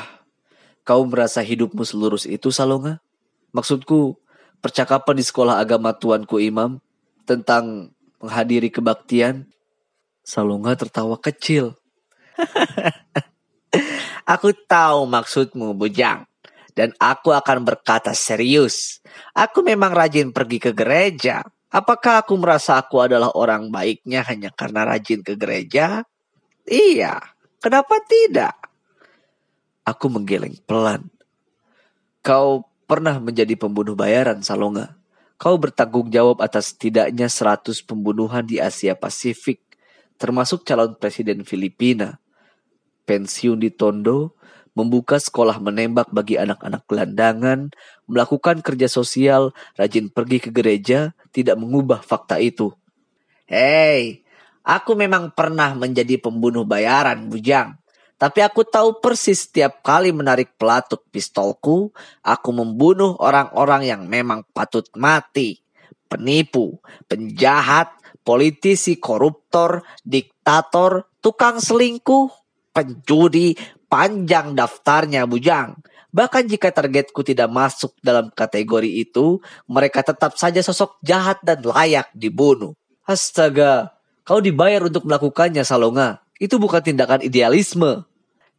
kau 0.83 1.07
merasa 1.07 1.39
hidupmu 1.39 1.87
selurus 1.87 2.27
itu, 2.27 2.51
Salonga? 2.51 2.99
Maksudku, 3.55 4.19
percakapan 4.59 5.15
di 5.15 5.23
sekolah 5.23 5.55
agama 5.61 5.95
tuanku 5.95 6.41
imam 6.43 6.83
tentang 7.23 7.95
menghadiri 8.19 8.67
kebaktian. 8.67 9.47
Salonga 10.25 10.75
tertawa 10.75 11.15
kecil. 11.15 11.77
aku 14.25 14.51
tahu 14.65 15.05
maksudmu, 15.07 15.77
Bujang. 15.77 16.25
Dan 16.75 16.91
aku 16.99 17.31
akan 17.31 17.63
berkata 17.63 18.11
serius. 18.11 18.99
Aku 19.31 19.63
memang 19.63 19.95
rajin 19.95 20.35
pergi 20.35 20.59
ke 20.59 20.75
gereja. 20.75 21.39
Apakah 21.71 22.23
aku 22.23 22.35
merasa 22.35 22.75
aku 22.75 22.99
adalah 22.99 23.31
orang 23.31 23.71
baiknya 23.71 24.27
hanya 24.27 24.51
karena 24.51 24.83
rajin 24.83 25.23
ke 25.23 25.39
gereja? 25.39 26.03
Iya, 26.67 27.21
kenapa 27.63 28.01
tidak? 28.03 28.55
Aku 29.87 30.11
menggeleng 30.11 30.59
pelan. 30.67 31.07
Kau 32.25 32.67
pernah 32.89 33.21
menjadi 33.21 33.53
pembunuh 33.55 33.93
bayaran, 33.93 34.41
Salonga. 34.41 34.97
Kau 35.35 35.59
bertanggung 35.59 36.09
jawab 36.09 36.39
atas 36.41 36.73
setidaknya 36.73 37.27
100 37.27 37.83
pembunuhan 37.83 38.47
di 38.47 38.57
Asia 38.57 38.95
Pasifik, 38.95 39.61
termasuk 40.15 40.63
calon 40.63 40.95
presiden 40.95 41.43
Filipina. 41.43 42.17
Pensiun 43.05 43.61
di 43.61 43.69
Tondo, 43.69 44.33
membuka 44.75 45.15
sekolah 45.17 45.57
menembak 45.63 46.11
bagi 46.11 46.35
anak-anak 46.35 46.83
gelandangan, 46.85 47.71
melakukan 48.05 48.59
kerja 48.59 48.91
sosial, 48.91 49.55
rajin 49.79 50.11
pergi 50.11 50.43
ke 50.43 50.49
gereja, 50.51 51.15
tidak 51.31 51.55
mengubah 51.55 52.03
fakta 52.03 52.37
itu. 52.43 52.75
Hei, 53.47 54.25
aku 54.67 54.97
memang 54.99 55.31
pernah 55.31 55.71
menjadi 55.73 56.19
pembunuh 56.19 56.67
bayaran, 56.67 57.31
Bujang. 57.31 57.79
Tapi 58.15 58.39
aku 58.39 58.63
tahu 58.63 59.03
persis 59.03 59.43
setiap 59.47 59.83
kali 59.83 60.15
menarik 60.15 60.55
pelatuk 60.55 61.03
pistolku, 61.11 61.91
aku 62.23 62.49
membunuh 62.55 63.15
orang-orang 63.19 63.87
yang 63.87 64.01
memang 64.07 64.47
patut 64.55 64.87
mati. 64.95 65.59
Penipu, 66.07 66.79
penjahat, 67.11 67.91
politisi 68.23 68.95
koruptor, 69.01 69.83
diktator, 70.07 71.11
tukang 71.19 71.59
selingkuh, 71.59 72.44
penjudi, 72.75 73.55
panjang 73.87 74.51
daftarnya 74.51 75.23
bujang. 75.23 75.79
Bahkan 76.11 76.51
jika 76.51 76.71
targetku 76.71 77.23
tidak 77.23 77.47
masuk 77.51 77.95
dalam 78.03 78.31
kategori 78.31 78.87
itu, 78.87 79.39
mereka 79.71 80.03
tetap 80.03 80.35
saja 80.35 80.59
sosok 80.59 80.99
jahat 80.99 81.39
dan 81.43 81.63
layak 81.63 82.11
dibunuh. 82.11 82.75
Astaga, 83.07 83.95
kau 84.27 84.43
dibayar 84.43 84.83
untuk 84.83 85.07
melakukannya, 85.07 85.63
Salonga. 85.63 86.23
Itu 86.35 86.59
bukan 86.59 86.83
tindakan 86.83 87.23
idealisme. 87.23 88.03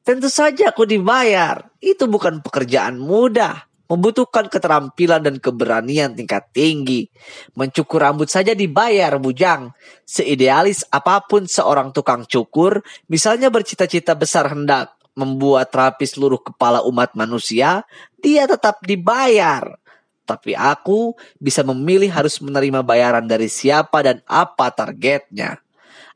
Tentu 0.04 0.28
saja 0.32 0.72
aku 0.72 0.88
dibayar. 0.88 1.68
Itu 1.80 2.08
bukan 2.08 2.40
pekerjaan 2.40 2.96
mudah. 3.00 3.68
Membutuhkan 3.86 4.50
keterampilan 4.50 5.22
dan 5.22 5.38
keberanian 5.38 6.18
tingkat 6.18 6.50
tinggi. 6.50 7.06
Mencukur 7.54 8.02
rambut 8.02 8.26
saja 8.26 8.50
dibayar, 8.50 9.14
bujang. 9.22 9.70
Seidealis 10.02 10.82
apa 10.90 11.22
pun 11.22 11.46
seorang 11.46 11.94
tukang 11.94 12.26
cukur, 12.26 12.82
misalnya 13.06 13.46
bercita-cita 13.46 14.18
besar 14.18 14.50
hendak 14.50 14.96
membuat 15.16 15.72
rapi 15.72 16.04
seluruh 16.04 16.42
kepala 16.42 16.84
umat 16.84 17.16
manusia, 17.16 17.88
dia 18.20 18.44
tetap 18.44 18.84
dibayar. 18.84 19.78
Tapi 20.26 20.52
aku 20.52 21.14
bisa 21.38 21.62
memilih 21.62 22.10
harus 22.10 22.42
menerima 22.42 22.82
bayaran 22.82 23.24
dari 23.24 23.46
siapa 23.46 24.02
dan 24.02 24.20
apa 24.26 24.74
targetnya. 24.74 25.62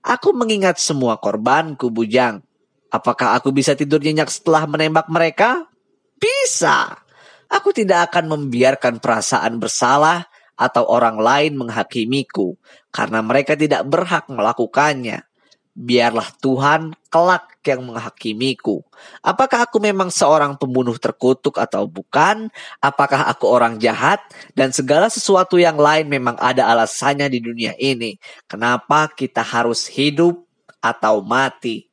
Aku 0.02 0.34
mengingat 0.34 0.82
semua 0.82 1.16
korbanku, 1.16 1.88
Bujang. 1.88 2.42
Apakah 2.90 3.38
aku 3.38 3.54
bisa 3.54 3.78
tidur 3.78 4.02
nyenyak 4.02 4.26
setelah 4.26 4.66
menembak 4.66 5.06
mereka? 5.06 5.70
Bisa. 6.18 6.98
Aku 7.50 7.74
tidak 7.74 8.14
akan 8.14 8.30
membiarkan 8.30 9.02
perasaan 9.02 9.58
bersalah 9.58 10.30
atau 10.54 10.86
orang 10.86 11.18
lain 11.18 11.58
menghakimiku 11.58 12.54
karena 12.94 13.24
mereka 13.24 13.58
tidak 13.58 13.82
berhak 13.88 14.30
melakukannya. 14.30 15.24
Biarlah 15.70 16.28
Tuhan 16.42 16.92
kelak 17.08 17.62
yang 17.64 17.86
menghakimiku. 17.88 18.84
Apakah 19.22 19.64
aku 19.64 19.80
memang 19.80 20.12
seorang 20.12 20.58
pembunuh 20.58 20.98
terkutuk 20.98 21.56
atau 21.56 21.86
bukan? 21.86 22.50
Apakah 22.82 23.30
aku 23.30 23.48
orang 23.48 23.80
jahat? 23.80 24.20
Dan 24.52 24.74
segala 24.74 25.08
sesuatu 25.08 25.56
yang 25.56 25.78
lain 25.78 26.10
memang 26.10 26.36
ada 26.36 26.68
alasannya 26.68 27.30
di 27.32 27.40
dunia 27.40 27.72
ini. 27.78 28.18
Kenapa 28.50 29.08
kita 29.14 29.40
harus 29.40 29.88
hidup 29.88 30.42
atau 30.82 31.22
mati? 31.22 31.86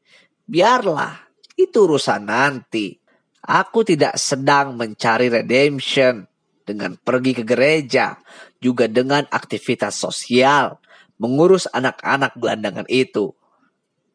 Biarlah, 0.43 1.27
itu 1.55 1.87
urusan 1.87 2.27
nanti. 2.27 3.06
Aku 3.47 3.87
tidak 3.87 4.19
sedang 4.19 4.75
mencari 4.75 5.31
redemption 5.31 6.27
dengan 6.67 6.99
pergi 6.99 7.31
ke 7.31 7.43
gereja, 7.47 8.19
juga 8.59 8.91
dengan 8.91 9.23
aktivitas 9.31 9.95
sosial, 9.95 10.83
mengurus 11.15 11.63
anak-anak 11.71 12.35
gelandangan 12.35 12.83
itu. 12.91 13.31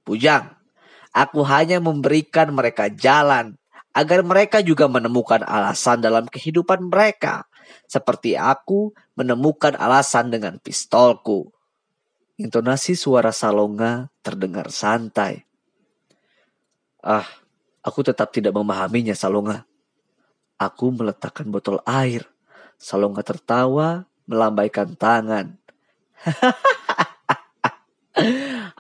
Pujang, 0.05 0.53
aku 1.17 1.41
hanya 1.49 1.81
memberikan 1.81 2.53
mereka 2.53 2.93
jalan 2.93 3.57
agar 3.97 4.21
mereka 4.21 4.61
juga 4.61 4.85
menemukan 4.85 5.41
alasan 5.49 6.05
dalam 6.05 6.29
kehidupan 6.29 6.93
mereka, 6.93 7.49
seperti 7.89 8.37
aku 8.37 8.93
menemukan 9.17 9.73
alasan 9.81 10.29
dengan 10.29 10.61
pistolku. 10.61 11.49
Intonasi 12.37 12.97
suara 12.97 13.33
Salonga 13.33 14.13
terdengar 14.25 14.69
santai. 14.73 15.45
Ah, 17.01 17.29
aku 17.83 18.01
tetap 18.07 18.31
tidak 18.31 18.55
memahaminya, 18.55 19.13
Salonga. 19.13 19.67
Aku 20.57 20.95
meletakkan 20.95 21.51
botol 21.51 21.83
air. 21.85 22.25
Salonga 22.79 23.23
tertawa, 23.27 24.07
melambaikan 24.27 24.95
tangan. 24.95 25.59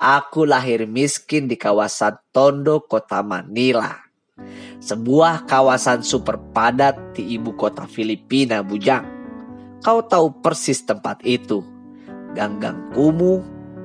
Aku 0.02 0.42
lahir 0.42 0.86
miskin 0.90 1.46
di 1.46 1.54
kawasan 1.54 2.18
Tondo, 2.34 2.82
kota 2.82 3.22
Manila. 3.22 4.02
Sebuah 4.82 5.46
kawasan 5.46 6.02
super 6.02 6.38
padat 6.50 7.14
di 7.14 7.38
ibu 7.38 7.54
kota 7.54 7.86
Filipina, 7.86 8.66
Bujang. 8.66 9.06
Kau 9.82 10.02
tahu 10.02 10.42
persis 10.42 10.82
tempat 10.82 11.22
itu. 11.22 11.62
Ganggang 12.34 12.90
kumuh, 12.90 13.42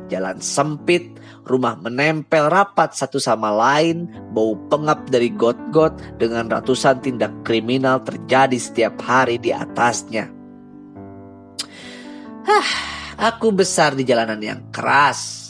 jalan 0.09 0.41
sempit, 0.41 1.16
rumah 1.47 1.79
menempel 1.79 2.51
rapat 2.51 2.93
satu 2.93 3.17
sama 3.17 3.49
lain, 3.49 4.11
bau 4.35 4.59
pengap 4.67 5.07
dari 5.07 5.31
got-got 5.31 5.95
dengan 6.19 6.51
ratusan 6.51 6.99
tindak 6.99 7.31
kriminal 7.47 8.03
terjadi 8.03 8.59
setiap 8.59 8.99
hari 9.01 9.39
di 9.39 9.55
atasnya. 9.55 10.27
Hah, 12.43 12.69
aku 13.15 13.55
besar 13.55 13.95
di 13.95 14.03
jalanan 14.03 14.39
yang 14.43 14.61
keras, 14.71 15.47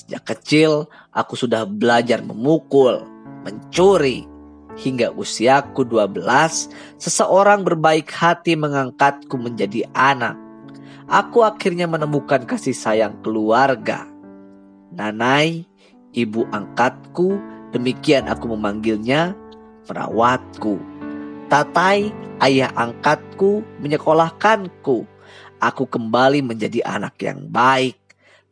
Sejak 0.00 0.26
kecil 0.26 0.90
aku 1.14 1.38
sudah 1.38 1.62
belajar 1.62 2.18
memukul, 2.18 3.06
mencuri. 3.46 4.26
Hingga 4.74 5.14
usiaku 5.14 5.86
12, 5.86 6.18
seseorang 6.98 7.62
berbaik 7.62 8.10
hati 8.10 8.58
mengangkatku 8.58 9.38
menjadi 9.38 9.86
anak. 9.94 10.34
Aku 11.06 11.46
akhirnya 11.46 11.86
menemukan 11.86 12.42
kasih 12.42 12.74
sayang 12.74 13.22
keluarga. 13.22 14.09
Nanai, 14.90 15.62
ibu 16.10 16.42
angkatku, 16.50 17.38
demikian 17.70 18.26
aku 18.26 18.50
memanggilnya, 18.54 19.38
merawatku. 19.86 20.82
Tatai, 21.46 22.10
ayah 22.42 22.74
angkatku, 22.74 23.62
menyekolahkanku. 23.78 25.06
Aku 25.62 25.84
kembali 25.86 26.42
menjadi 26.42 26.82
anak 26.82 27.22
yang 27.22 27.46
baik. 27.46 27.98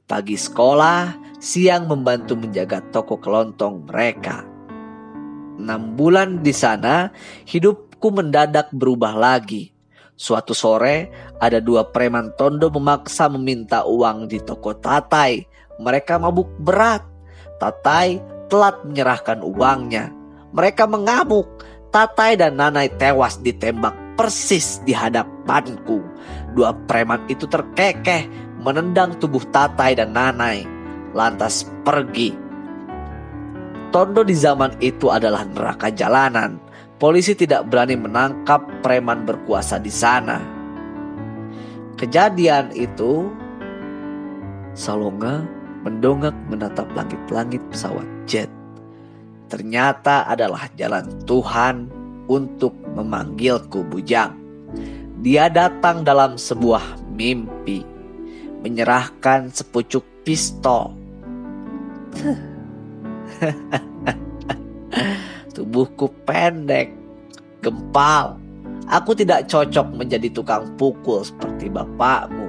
Pagi 0.07 0.39
sekolah, 0.39 1.19
siang 1.43 1.91
membantu 1.91 2.39
menjaga 2.39 2.81
toko 2.95 3.19
kelontong 3.19 3.85
mereka. 3.91 4.47
Enam 5.59 5.99
bulan 5.99 6.41
di 6.47 6.55
sana, 6.55 7.11
hidupku 7.51 8.15
mendadak 8.15 8.71
berubah 8.71 9.19
lagi. 9.19 9.75
Suatu 10.19 10.55
sore, 10.55 11.11
ada 11.39 11.63
dua 11.63 11.87
preman 11.95 12.35
tondo 12.35 12.71
memaksa 12.71 13.31
meminta 13.31 13.87
uang 13.87 14.27
di 14.27 14.43
toko 14.43 14.75
Tatai. 14.75 15.58
Mereka 15.79 16.19
mabuk 16.19 16.51
berat. 16.59 17.07
Tatai 17.63 18.19
telat 18.51 18.83
menyerahkan 18.83 19.43
uangnya. 19.43 20.11
Mereka 20.51 20.91
mengamuk. 20.91 21.47
Tatai 21.89 22.37
dan 22.37 22.61
Nanai 22.61 22.93
tewas 23.01 23.41
ditembak 23.41 23.97
persis 24.19 24.83
di 24.85 24.93
hadapanku. 24.93 26.05
Dua 26.53 26.77
preman 26.85 27.25
itu 27.33 27.49
terkekeh 27.49 28.29
menendang 28.61 29.17
tubuh 29.17 29.41
Tatai 29.55 29.97
dan 29.97 30.13
Nanai 30.13 30.67
lantas 31.17 31.65
pergi. 31.87 32.35
Tondo 33.89 34.21
di 34.21 34.37
zaman 34.37 34.77
itu 34.85 35.09
adalah 35.09 35.49
neraka 35.49 35.89
jalanan. 35.89 36.61
Polisi 37.01 37.33
tidak 37.33 37.71
berani 37.73 37.97
menangkap 37.97 38.61
preman 38.85 39.25
berkuasa 39.25 39.81
di 39.81 39.89
sana. 39.89 40.43
Kejadian 41.97 42.75
itu, 42.75 43.33
Salonga 44.77 45.58
mendongak 45.83 46.35
menatap 46.51 46.89
langit-langit 46.95 47.63
pesawat 47.71 48.07
jet. 48.27 48.51
ternyata 49.49 50.29
adalah 50.29 50.69
jalan 50.77 51.09
Tuhan 51.25 51.89
untuk 52.29 52.77
memanggilku 52.93 53.81
bujang. 53.89 54.37
Dia 55.25 55.49
datang 55.49 56.05
dalam 56.05 56.37
sebuah 56.37 57.01
mimpi, 57.17 57.83
menyerahkan 58.61 59.49
sepucuk 59.51 60.05
pistol. 60.23 60.93
Tubuhku 65.57 66.13
pendek, 66.29 66.93
gempal. 67.65 68.39
Aku 68.89 69.13
tidak 69.17 69.51
cocok 69.51 69.97
menjadi 69.97 70.29
tukang 70.33 70.69
pukul 70.77 71.25
seperti 71.25 71.73
bapakmu. 71.73 72.47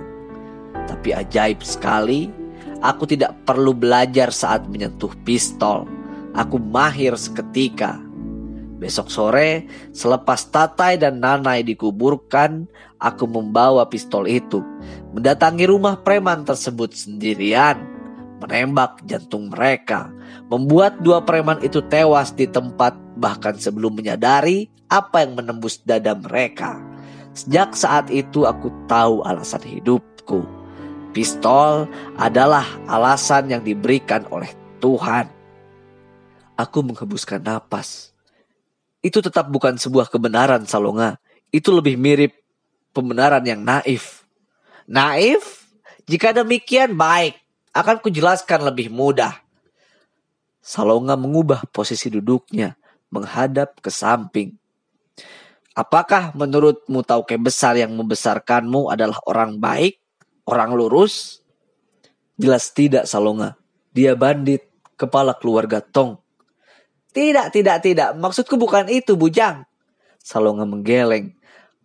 Tapi 0.88 1.10
ajaib 1.15 1.60
sekali, 1.65 2.32
aku 2.80 3.08
tidak 3.08 3.36
perlu 3.44 3.76
belajar 3.76 4.32
saat 4.32 4.68
menyentuh 4.68 5.12
pistol. 5.24 5.88
Aku 6.36 6.62
mahir 6.62 7.15
seketika. 7.15 8.00
Besok 8.80 9.12
sore, 9.12 9.68
selepas 9.92 10.48
Tatai 10.48 10.96
dan 10.96 11.20
Nanai 11.20 11.68
dikuburkan, 11.68 12.63
aku 12.96 13.28
membawa 13.28 13.84
pistol 13.92 14.24
itu, 14.24 14.63
mendatangi 15.12 15.68
rumah 15.68 16.00
preman 16.00 16.48
tersebut 16.48 16.96
sendirian, 16.96 17.76
menembak 18.39 19.04
jantung 19.04 19.52
mereka, 19.52 20.08
membuat 20.48 21.04
dua 21.04 21.28
preman 21.28 21.60
itu 21.60 21.84
tewas 21.92 22.32
di 22.32 22.48
tempat 22.48 22.96
bahkan 23.20 23.60
sebelum 23.60 24.00
menyadari 24.00 24.72
apa 24.88 25.28
yang 25.28 25.36
menembus 25.36 25.84
dada 25.84 26.15
mereka. 26.15 26.80
Sejak 27.36 27.76
saat 27.76 28.08
itu 28.08 28.48
aku 28.48 28.72
tahu 28.88 29.28
alasan 29.28 29.63
hidupku. 29.63 30.59
Pistol 31.10 31.89
adalah 32.15 32.65
alasan 32.86 33.50
yang 33.50 33.62
diberikan 33.65 34.30
oleh 34.30 34.54
Tuhan. 34.78 35.28
Aku 36.60 36.84
menghembuskan 36.84 37.39
napas 37.39 38.10
itu 39.00 39.24
tetap 39.24 39.48
bukan 39.48 39.80
sebuah 39.80 40.12
kebenaran 40.12 40.67
Salonga. 40.67 41.19
Itu 41.50 41.72
lebih 41.72 41.95
mirip 41.95 42.36
pembenaran 42.91 43.43
yang 43.48 43.63
naif. 43.63 44.28
Naif? 44.86 45.72
Jika 46.10 46.34
demikian 46.34 46.98
baik, 46.98 47.38
akan 47.72 48.02
kujelaskan 48.02 48.65
lebih 48.65 48.91
mudah. 48.91 49.39
Salonga 50.60 51.15
mengubah 51.15 51.63
posisi 51.72 52.12
duduknya, 52.12 52.76
menghadap 53.13 53.80
ke 53.80 53.88
samping. 53.88 54.58
Apakah 55.78 56.36
menurutmu 56.36 57.06
Tauke 57.06 57.39
besar 57.39 57.80
yang 57.80 57.95
membesarkanmu 57.95 58.91
adalah 58.91 59.22
orang 59.30 59.62
baik, 59.62 60.02
orang 60.50 60.74
lurus? 60.74 61.46
Jelas 62.42 62.74
tidak 62.74 63.06
Salonga. 63.06 63.54
Dia 63.94 64.18
bandit, 64.18 64.66
kepala 64.98 65.38
keluarga 65.38 65.78
Tong. 65.86 66.18
Tidak, 67.14 67.54
tidak, 67.54 67.86
tidak. 67.86 68.10
Maksudku 68.18 68.58
bukan 68.58 68.90
itu, 68.90 69.14
Bujang. 69.14 69.66
Salonga 70.18 70.66
menggeleng. 70.66 71.38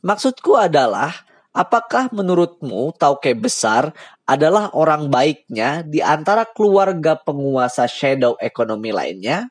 Maksudku 0.05 0.57
adalah, 0.57 1.13
apakah 1.53 2.13
menurutmu 2.13 2.93
Tauke 2.97 3.33
besar 3.33 3.97
adalah 4.29 4.69
orang 4.77 5.09
baiknya 5.09 5.81
di 5.85 6.05
antara 6.05 6.45
keluarga 6.45 7.17
penguasa 7.17 7.89
shadow 7.89 8.37
ekonomi 8.41 8.93
lainnya? 8.93 9.49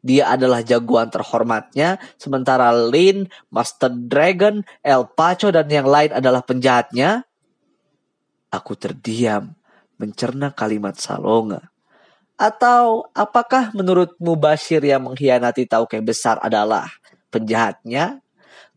Dia 0.00 0.32
adalah 0.32 0.64
jagoan 0.64 1.12
terhormatnya, 1.12 2.00
sementara 2.16 2.72
Lin, 2.72 3.28
Master 3.52 3.92
Dragon, 3.92 4.64
El 4.80 5.04
Pacho, 5.12 5.52
dan 5.52 5.68
yang 5.68 5.84
lain 5.84 6.16
adalah 6.16 6.40
penjahatnya. 6.40 7.28
Aku 8.50 8.74
terdiam, 8.74 9.54
mencerna 9.94 10.50
kalimat 10.50 10.98
Salonga. 10.98 11.70
Atau 12.34 13.06
apakah 13.14 13.70
menurutmu 13.70 14.34
Bashir 14.34 14.82
yang 14.82 15.06
mengkhianati 15.06 15.70
Tauke 15.70 16.02
besar 16.02 16.40
adalah 16.42 16.90
penjahatnya? 17.30 18.18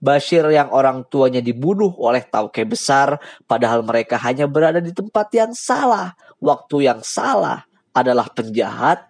Bashir 0.03 0.43
yang 0.51 0.67
orang 0.69 1.07
tuanya 1.07 1.39
dibunuh 1.39 1.95
oleh 1.95 2.21
Tauke 2.27 2.67
besar 2.67 3.23
padahal 3.47 3.87
mereka 3.87 4.19
hanya 4.19 4.51
berada 4.51 4.83
di 4.83 4.91
tempat 4.91 5.31
yang 5.31 5.55
salah, 5.55 6.11
waktu 6.43 6.91
yang 6.91 6.99
salah 6.99 7.63
adalah 7.95 8.27
penjahat. 8.27 9.07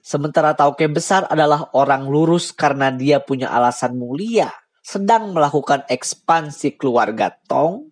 Sementara 0.00 0.56
Tauke 0.56 0.88
besar 0.88 1.28
adalah 1.28 1.68
orang 1.76 2.08
lurus 2.08 2.56
karena 2.56 2.88
dia 2.88 3.20
punya 3.20 3.52
alasan 3.52 4.00
mulia, 4.00 4.48
sedang 4.80 5.36
melakukan 5.36 5.84
ekspansi 5.92 6.80
keluarga 6.80 7.36
Tong. 7.44 7.89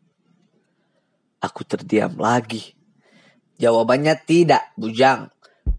Aku 1.38 1.62
terdiam 1.62 2.18
lagi. 2.18 2.74
Jawabannya 3.62 4.18
tidak, 4.26 4.74
Bujang. 4.74 5.30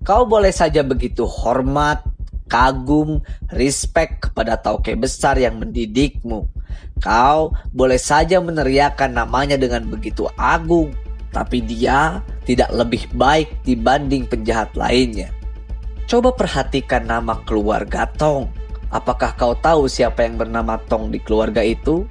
Kau 0.08 0.24
boleh 0.24 0.56
saja 0.56 0.88
begitu 0.88 1.28
hormat, 1.28 2.00
kagum, 2.48 3.20
respect 3.52 4.24
kepada 4.32 4.56
tauke 4.56 4.96
besar 4.96 5.36
yang 5.36 5.60
mendidikmu. 5.60 6.48
Kau 7.04 7.52
boleh 7.76 8.00
saja 8.00 8.40
meneriakan 8.40 9.20
namanya 9.20 9.60
dengan 9.60 9.84
begitu 9.92 10.32
agung, 10.40 10.96
tapi 11.36 11.60
dia 11.60 12.24
tidak 12.48 12.72
lebih 12.72 13.04
baik 13.20 13.52
dibanding 13.68 14.32
penjahat 14.32 14.72
lainnya. 14.80 15.28
Coba 16.08 16.32
perhatikan 16.32 17.04
nama 17.04 17.36
keluarga 17.44 18.08
Tong. 18.16 18.48
Apakah 18.96 19.36
kau 19.36 19.54
tahu 19.60 19.92
siapa 19.92 20.24
yang 20.24 20.40
bernama 20.40 20.80
Tong 20.88 21.12
di 21.12 21.20
keluarga 21.20 21.62
itu? 21.62 22.08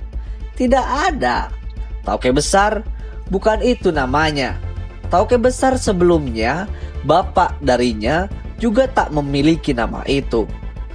Tidak 0.53 0.87
ada. 1.11 1.49
Tauke 2.07 2.31
besar 2.31 2.98
bukan 3.33 3.61
itu 3.65 3.89
namanya. 3.93 4.57
Tauke 5.09 5.41
besar 5.41 5.81
sebelumnya 5.81 6.69
bapak 7.09 7.57
darinya 7.65 8.29
juga 8.61 8.91
tak 8.91 9.15
memiliki 9.15 9.73
nama 9.73 10.05
itu. 10.05 10.45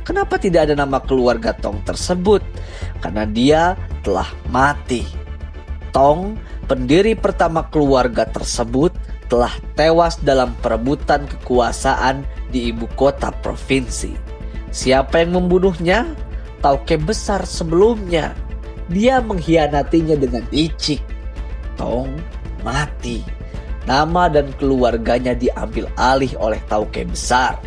Kenapa 0.04 0.36
tidak 0.36 0.67
ada 0.69 0.76
nama 0.76 1.00
keluarga 1.00 1.56
Tong 1.56 1.80
tersebut? 1.88 2.43
Karena 3.00 3.24
dia 3.24 3.80
telah 4.04 4.28
mati. 4.52 5.08
Tong, 5.96 6.36
pendiri 6.67 7.15
pertama 7.15 7.63
keluarga 7.72 8.28
tersebut, 8.28 8.91
telah 9.32 9.56
tewas 9.80 10.19
dalam 10.19 10.52
perebutan 10.60 11.24
kekuasaan 11.26 12.28
di 12.52 12.69
ibu 12.76 12.86
kota 13.00 13.32
provinsi. 13.39 14.12
Siapa 14.74 15.24
yang 15.24 15.39
membunuhnya? 15.39 16.04
Tauke 16.60 17.00
besar 17.00 17.48
sebelumnya. 17.48 18.36
Dia 18.91 19.24
mengkhianatinya 19.24 20.19
dengan 20.19 20.43
licik. 20.52 21.00
Tong 21.76 22.14
mati 22.64 23.44
nama 23.84 24.32
dan 24.32 24.52
keluarganya 24.56 25.36
diambil 25.36 25.92
alih 26.00 26.32
oleh 26.40 26.60
Tauke 26.72 27.04
Besar. 27.04 27.60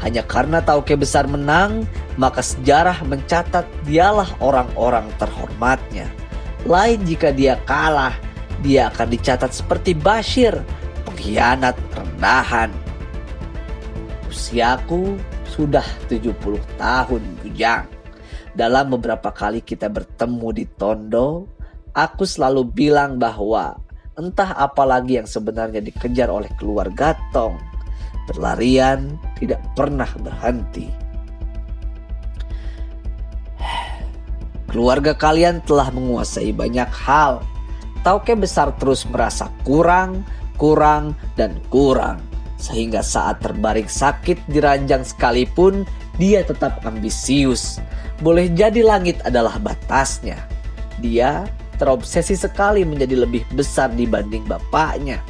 Hanya 0.00 0.24
karena 0.24 0.64
Tauke 0.64 0.96
Besar 0.96 1.28
menang, 1.28 1.84
maka 2.16 2.40
sejarah 2.40 3.04
mencatat 3.04 3.68
dialah 3.84 4.28
orang-orang 4.40 5.06
terhormatnya. 5.20 6.08
Lain 6.64 7.00
jika 7.04 7.32
dia 7.32 7.60
kalah, 7.68 8.16
dia 8.64 8.88
akan 8.88 9.08
dicatat 9.12 9.52
seperti 9.52 9.92
Bashir, 9.92 10.56
pengkhianat 11.04 11.76
rendahan. 11.92 12.72
Usiaku 14.28 15.20
sudah 15.44 15.84
70 16.08 16.32
tahun, 16.80 17.22
Bujang. 17.44 17.86
Dalam 18.50 18.90
beberapa 18.96 19.30
kali 19.30 19.62
kita 19.62 19.86
bertemu 19.86 20.48
di 20.50 20.64
Tondo, 20.74 21.59
aku 21.94 22.26
selalu 22.26 22.66
bilang 22.66 23.18
bahwa 23.20 23.78
Entah 24.20 24.52
apa 24.52 24.84
lagi 24.84 25.16
yang 25.16 25.24
sebenarnya 25.24 25.80
dikejar 25.80 26.28
oleh 26.28 26.52
keluarga 26.60 27.16
Tong. 27.32 27.56
Berlarian 28.28 29.16
tidak 29.40 29.64
pernah 29.72 30.12
berhenti. 30.20 30.92
Keluarga 34.68 35.16
kalian 35.16 35.64
telah 35.64 35.88
menguasai 35.88 36.52
banyak 36.52 36.90
hal. 36.92 37.40
Tauke 38.04 38.36
besar 38.36 38.76
terus 38.76 39.08
merasa 39.08 39.48
kurang, 39.64 40.20
kurang, 40.60 41.16
dan 41.40 41.56
kurang. 41.72 42.20
Sehingga 42.60 43.00
saat 43.00 43.40
terbaring 43.40 43.88
sakit 43.88 44.36
di 44.52 44.60
ranjang 44.60 45.00
sekalipun, 45.00 45.88
dia 46.20 46.44
tetap 46.44 46.84
ambisius. 46.84 47.80
Boleh 48.20 48.52
jadi 48.52 48.84
langit 48.84 49.16
adalah 49.24 49.56
batasnya. 49.56 50.36
Dia 51.00 51.48
terobsesi 51.80 52.36
sekali 52.36 52.84
menjadi 52.84 53.24
lebih 53.24 53.48
besar 53.56 53.88
dibanding 53.96 54.44
bapaknya. 54.44 55.24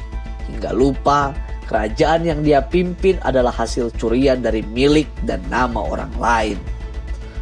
Hingga 0.51 0.75
lupa 0.75 1.31
kerajaan 1.71 2.27
yang 2.27 2.43
dia 2.43 2.59
pimpin 2.59 3.15
adalah 3.23 3.55
hasil 3.55 3.95
curian 3.95 4.43
dari 4.43 4.59
milik 4.59 5.07
dan 5.23 5.39
nama 5.47 5.79
orang 5.79 6.11
lain. 6.19 6.59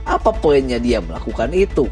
Apa 0.06 0.30
poinnya 0.30 0.78
dia 0.78 1.02
melakukan 1.02 1.50
itu? 1.50 1.90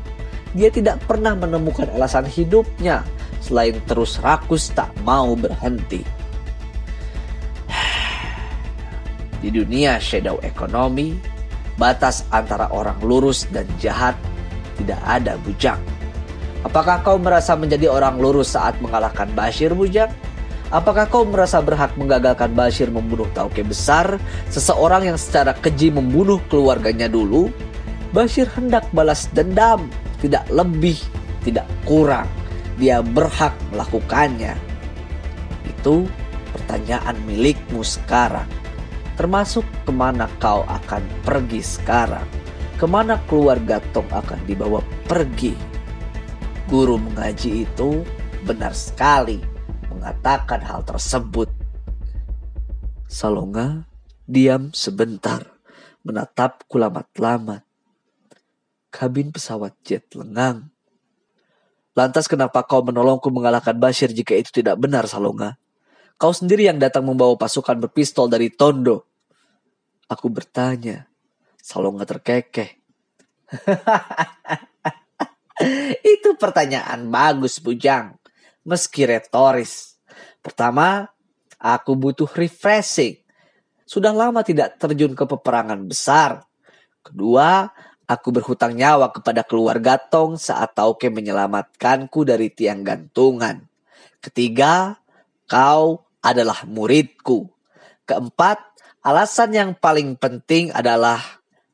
Dia 0.54 0.70
tidak 0.70 1.02
pernah 1.10 1.34
menemukan 1.34 1.90
alasan 1.98 2.30
hidupnya 2.30 3.02
selain 3.42 3.82
terus 3.90 4.22
rakus 4.22 4.70
tak 4.78 4.94
mau 5.02 5.34
berhenti. 5.34 6.06
Di 9.42 9.50
dunia 9.50 9.98
shadow 9.98 10.38
economy, 10.46 11.18
batas 11.82 12.26
antara 12.30 12.70
orang 12.70 12.98
lurus 13.02 13.50
dan 13.50 13.66
jahat 13.82 14.14
tidak 14.78 15.02
ada 15.06 15.38
bujang. 15.42 15.97
Apakah 16.68 17.00
kau 17.00 17.16
merasa 17.16 17.56
menjadi 17.56 17.88
orang 17.88 18.20
lurus 18.20 18.52
saat 18.60 18.76
mengalahkan 18.84 19.32
Bashir 19.32 19.72
Bujang? 19.72 20.12
Apakah 20.68 21.08
kau 21.08 21.24
merasa 21.24 21.64
berhak 21.64 21.96
menggagalkan 21.96 22.52
Bashir 22.52 22.92
membunuh 22.92 23.24
Tauke 23.32 23.64
besar, 23.64 24.20
seseorang 24.52 25.08
yang 25.08 25.16
secara 25.16 25.56
keji 25.56 25.96
membunuh 25.96 26.44
keluarganya 26.52 27.08
dulu? 27.08 27.48
Bashir 28.12 28.52
hendak 28.52 28.84
balas 28.92 29.32
dendam, 29.32 29.88
tidak 30.20 30.44
lebih, 30.52 31.00
tidak 31.48 31.64
kurang. 31.88 32.28
Dia 32.76 33.00
berhak 33.00 33.56
melakukannya. 33.72 34.60
Itu 35.64 36.04
pertanyaan 36.52 37.16
milikmu 37.24 37.80
sekarang. 37.80 38.52
Termasuk 39.16 39.64
ke 39.88 39.92
mana 39.96 40.28
kau 40.44 40.68
akan 40.68 41.00
pergi 41.24 41.64
sekarang. 41.64 42.28
Ke 42.76 42.84
mana 42.84 43.16
keluarga 43.32 43.80
Tong 43.96 44.12
akan 44.12 44.44
dibawa 44.44 44.84
pergi. 45.08 45.67
Guru 46.68 47.00
mengaji 47.00 47.64
itu 47.64 48.04
benar 48.44 48.76
sekali 48.76 49.40
mengatakan 49.88 50.60
hal 50.60 50.84
tersebut. 50.84 51.48
Salonga 53.08 53.88
diam 54.28 54.76
sebentar, 54.76 55.48
menatap 56.04 56.68
kulamat-lamat. 56.68 57.64
Kabin 58.92 59.32
pesawat 59.32 59.80
jet 59.88 60.12
lengang. 60.12 60.68
Lantas 61.96 62.28
kenapa 62.28 62.68
kau 62.68 62.84
menolongku 62.84 63.32
mengalahkan 63.32 63.80
Bashir 63.80 64.12
jika 64.12 64.36
itu 64.36 64.52
tidak 64.52 64.76
benar, 64.76 65.08
Salonga? 65.08 65.56
Kau 66.20 66.36
sendiri 66.36 66.68
yang 66.68 66.84
datang 66.84 67.08
membawa 67.08 67.40
pasukan 67.40 67.80
berpistol 67.80 68.28
dari 68.28 68.52
Tondo. 68.52 69.08
Aku 70.12 70.28
bertanya. 70.28 71.08
Salonga 71.64 72.04
terkekeh. 72.04 72.76
itu 76.18 76.30
pertanyaan 76.38 77.10
bagus, 77.10 77.58
Bujang. 77.58 78.18
Meski 78.68 79.08
retoris. 79.08 79.98
Pertama, 80.44 81.10
aku 81.58 81.98
butuh 81.98 82.30
refreshing. 82.38 83.18
Sudah 83.88 84.12
lama 84.12 84.44
tidak 84.44 84.76
terjun 84.78 85.16
ke 85.16 85.24
peperangan 85.24 85.80
besar. 85.88 86.44
Kedua, 87.02 87.72
aku 88.04 88.36
berhutang 88.36 88.76
nyawa 88.76 89.16
kepada 89.16 89.48
keluarga 89.48 89.96
Tong 89.96 90.36
saat 90.36 90.76
Tauke 90.76 91.08
menyelamatkanku 91.08 92.28
dari 92.28 92.52
tiang 92.52 92.84
gantungan. 92.84 93.64
Ketiga, 94.20 95.00
kau 95.48 96.04
adalah 96.20 96.68
muridku. 96.68 97.48
Keempat, 98.04 98.60
alasan 99.04 99.56
yang 99.56 99.72
paling 99.72 100.20
penting 100.20 100.72
adalah 100.76 101.20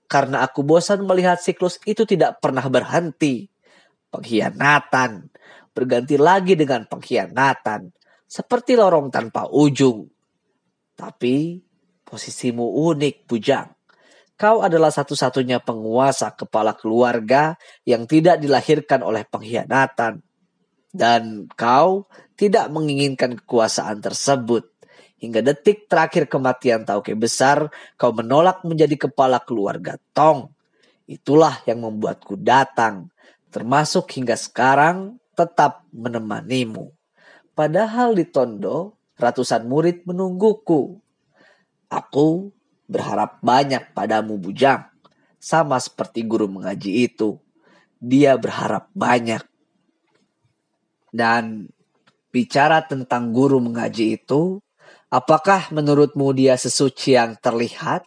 karena 0.06 0.46
aku 0.46 0.62
bosan 0.62 1.10
melihat 1.10 1.42
siklus 1.42 1.82
itu 1.90 2.06
tidak 2.06 2.38
pernah 2.38 2.66
berhenti. 2.70 3.53
Pengkhianatan, 4.14 5.34
berganti 5.74 6.22
lagi 6.22 6.54
dengan 6.54 6.86
pengkhianatan 6.86 7.90
seperti 8.30 8.78
lorong 8.78 9.10
tanpa 9.10 9.50
ujung. 9.50 10.06
Tapi 10.94 11.58
posisimu 12.06 12.66
unik, 12.94 13.16
Bujang. 13.26 13.70
Kau 14.34 14.66
adalah 14.66 14.90
satu-satunya 14.90 15.62
penguasa 15.62 16.34
kepala 16.34 16.74
keluarga 16.74 17.54
yang 17.86 18.10
tidak 18.10 18.42
dilahirkan 18.42 19.06
oleh 19.06 19.26
pengkhianatan. 19.26 20.22
Dan 20.94 21.50
kau 21.54 22.06
tidak 22.38 22.70
menginginkan 22.70 23.38
kekuasaan 23.42 24.02
tersebut. 24.02 24.70
Hingga 25.22 25.40
detik 25.46 25.88
terakhir 25.88 26.28
kematian 26.28 26.84
Tauke 26.84 27.16
besar, 27.16 27.70
kau 27.96 28.12
menolak 28.12 28.66
menjadi 28.66 29.08
kepala 29.08 29.42
keluarga 29.42 29.96
Tong. 30.12 30.52
Itulah 31.06 31.64
yang 31.70 31.86
membuatku 31.86 32.36
datang, 32.42 33.13
termasuk 33.54 34.10
hingga 34.18 34.34
sekarang 34.34 35.22
tetap 35.38 35.86
menemanimu. 35.94 36.90
Padahal 37.54 38.18
di 38.18 38.26
Tondo, 38.26 38.98
ratusan 39.22 39.70
murid 39.70 40.10
menungguku. 40.10 40.98
Aku 41.94 42.50
berharap 42.90 43.38
banyak 43.46 43.94
padamu 43.94 44.42
Bujang. 44.42 44.90
Sama 45.38 45.78
seperti 45.78 46.26
guru 46.26 46.50
mengaji 46.50 47.06
itu. 47.06 47.38
Dia 48.02 48.34
berharap 48.42 48.90
banyak. 48.98 49.46
Dan 51.14 51.70
bicara 52.34 52.82
tentang 52.90 53.30
guru 53.30 53.62
mengaji 53.62 54.18
itu, 54.18 54.58
apakah 55.14 55.70
menurutmu 55.70 56.34
dia 56.34 56.58
sesuci 56.58 57.14
yang 57.14 57.38
terlihat? 57.38 58.02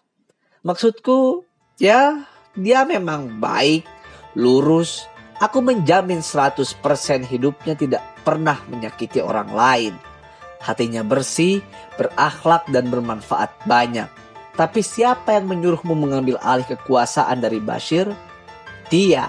Maksudku, 0.66 1.46
ya 1.78 2.26
dia 2.58 2.82
memang 2.82 3.38
baik, 3.38 3.86
lurus. 4.34 5.06
Aku 5.36 5.60
menjamin 5.60 6.24
100% 6.24 6.80
hidupnya 7.28 7.76
tidak 7.76 8.02
pernah 8.24 8.56
menyakiti 8.72 9.20
orang 9.20 9.52
lain. 9.52 9.94
Hatinya 10.64 11.04
bersih, 11.04 11.60
berakhlak 12.00 12.64
dan 12.72 12.88
bermanfaat 12.88 13.52
banyak. 13.68 14.08
Tapi 14.56 14.80
siapa 14.80 15.36
yang 15.36 15.52
menyuruhmu 15.52 15.92
mengambil 15.92 16.40
alih 16.40 16.64
kekuasaan 16.64 17.44
dari 17.44 17.60
Bashir? 17.60 18.08
Dia. 18.88 19.28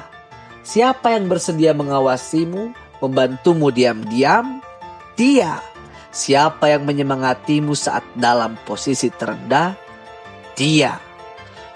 Siapa 0.63 1.11
yang 1.11 1.27
bersedia 1.27 1.75
mengawasimu, 1.75 2.71
membantumu 3.03 3.67
diam-diam? 3.67 4.63
Dia. 5.19 5.59
Siapa 6.15 6.71
yang 6.71 6.87
menyemangatimu 6.87 7.75
saat 7.75 8.07
dalam 8.15 8.55
posisi 8.63 9.11
terendah? 9.11 9.75
Dia. 10.55 10.95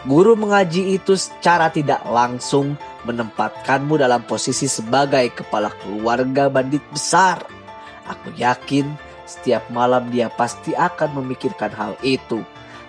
Guru 0.08 0.40
mengaji 0.40 0.96
itu 0.96 1.20
secara 1.20 1.68
tidak 1.70 2.02
langsung 2.08 2.80
menempatkanmu 3.06 3.98
dalam 3.98 4.22
posisi 4.26 4.70
sebagai 4.70 5.32
kepala 5.34 5.74
keluarga 5.82 6.48
bandit 6.52 6.84
besar. 6.94 7.42
Aku 8.10 8.34
yakin 8.38 8.92
setiap 9.26 9.64
malam 9.72 10.12
dia 10.12 10.28
pasti 10.34 10.76
akan 10.76 11.24
memikirkan 11.24 11.72
hal 11.72 11.96
itu, 12.04 12.44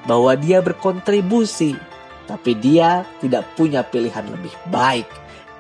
bahwa 0.09 0.35
dia 0.35 0.59
berkontribusi, 0.59 1.79
tapi 2.27 2.59
dia 2.59 3.07
tidak 3.23 3.47
punya 3.55 3.87
pilihan 3.87 4.27
lebih 4.27 4.53
baik. 4.75 5.07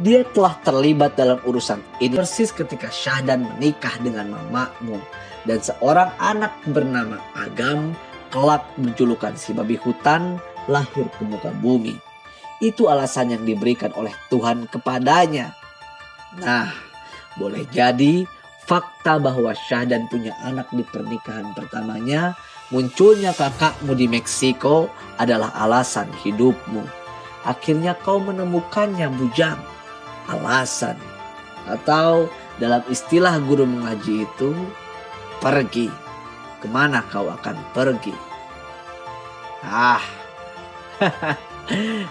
Dia 0.02 0.26
telah 0.34 0.58
terlibat 0.66 1.14
dalam 1.14 1.38
urusan 1.46 1.78
ini 2.02 2.18
persis 2.18 2.50
ketika 2.50 2.90
Syahdan 2.90 3.46
menikah 3.46 3.94
dengan 4.02 4.34
mamamu 4.34 4.98
dan 5.46 5.62
seorang 5.62 6.10
anak 6.18 6.50
bernama 6.74 7.22
Agam 7.38 7.94
kelak 8.34 8.66
menjulukan 8.80 9.36
si 9.38 9.54
babi 9.54 9.78
hutan 9.78 10.40
lahir 10.66 11.06
ke 11.06 11.22
muka 11.22 11.54
bumi. 11.60 12.11
Itu 12.62 12.86
alasan 12.86 13.34
yang 13.34 13.42
diberikan 13.42 13.90
oleh 13.98 14.14
Tuhan 14.30 14.70
kepadanya. 14.70 15.50
Nah, 16.38 16.70
boleh 17.34 17.66
jadi 17.74 18.22
fakta 18.62 19.18
bahwa 19.18 19.50
Syahdan 19.50 20.06
punya 20.06 20.30
anak 20.46 20.70
di 20.70 20.86
pernikahan 20.86 21.50
pertamanya, 21.58 22.38
munculnya 22.70 23.34
kakakmu 23.34 23.98
di 23.98 24.06
Meksiko 24.06 24.86
adalah 25.18 25.50
alasan 25.58 26.06
hidupmu. 26.22 26.86
Akhirnya 27.42 27.98
kau 27.98 28.22
menemukannya 28.22 29.10
bujang. 29.10 29.58
Alasan. 30.30 30.94
Atau 31.66 32.30
dalam 32.62 32.86
istilah 32.86 33.42
guru 33.42 33.66
mengaji 33.66 34.22
itu, 34.22 34.54
pergi. 35.42 35.90
Ke 36.62 36.70
mana 36.70 37.02
kau 37.10 37.26
akan 37.26 37.58
pergi? 37.74 38.14
Ah, 39.66 40.02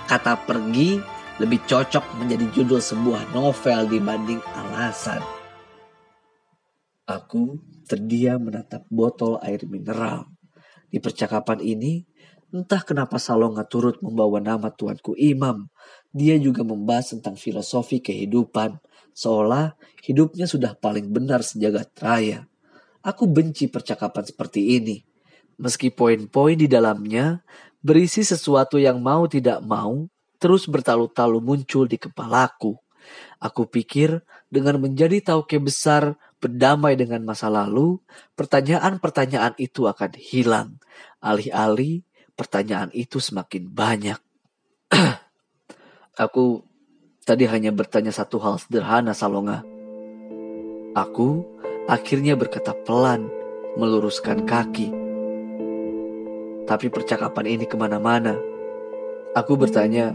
Kata 0.10 0.41
pergi 0.41 0.97
lebih 1.38 1.62
cocok 1.69 2.17
menjadi 2.17 2.45
judul 2.50 2.82
sebuah 2.82 3.30
novel 3.30 3.86
dibanding 3.89 4.41
alasan. 4.58 5.21
Aku 7.06 7.62
terdiam 7.86 8.41
menatap 8.41 8.89
botol 8.89 9.38
air 9.45 9.62
mineral. 9.69 10.26
Di 10.89 10.97
percakapan 10.97 11.62
ini, 11.62 12.02
entah 12.50 12.82
kenapa 12.82 13.21
Salonga 13.21 13.62
turut 13.69 14.02
membawa 14.02 14.41
nama 14.41 14.74
tuanku 14.74 15.13
Imam. 15.13 15.69
Dia 16.10 16.41
juga 16.41 16.65
membahas 16.65 17.13
tentang 17.13 17.38
filosofi 17.38 18.02
kehidupan, 18.02 18.82
seolah 19.13 19.78
hidupnya 20.04 20.50
sudah 20.50 20.74
paling 20.74 21.13
benar 21.13 21.45
sejagat 21.45 21.93
raya. 22.02 22.50
Aku 23.06 23.30
benci 23.30 23.69
percakapan 23.69 24.26
seperti 24.26 24.82
ini. 24.82 25.06
Meski 25.62 25.93
poin-poin 25.93 26.58
di 26.58 26.65
dalamnya 26.65 27.45
berisi 27.82 28.22
sesuatu 28.22 28.78
yang 28.78 29.02
mau 29.02 29.26
tidak 29.26 29.62
mau 29.65 30.06
terus 30.41 30.65
bertalu-talu 30.65 31.38
muncul 31.38 31.86
di 31.86 32.02
kepalaku. 32.02 32.78
Aku 33.41 33.65
pikir 33.70 34.22
dengan 34.50 34.82
menjadi 34.82 35.22
tauke 35.22 35.58
besar 35.58 36.17
berdamai 36.41 36.98
dengan 36.98 37.22
masa 37.22 37.50
lalu, 37.50 38.02
pertanyaan-pertanyaan 38.34 39.54
itu 39.62 39.86
akan 39.86 40.17
hilang. 40.17 40.82
Alih-alih 41.22 42.02
pertanyaan 42.34 42.89
itu 42.94 43.22
semakin 43.22 43.70
banyak. 43.70 44.17
Aku 46.26 46.65
tadi 47.26 47.46
hanya 47.46 47.70
bertanya 47.70 48.10
satu 48.10 48.41
hal 48.41 48.58
sederhana, 48.58 49.13
Salonga. 49.13 49.62
Aku 50.91 51.48
akhirnya 51.88 52.36
berkata 52.36 52.76
pelan, 52.76 53.30
meluruskan 53.80 54.44
kaki 54.44 55.01
tapi 56.65 56.89
percakapan 56.91 57.45
ini 57.58 57.65
ke 57.65 57.76
mana-mana. 57.78 58.38
Aku 59.34 59.56
bertanya, 59.56 60.12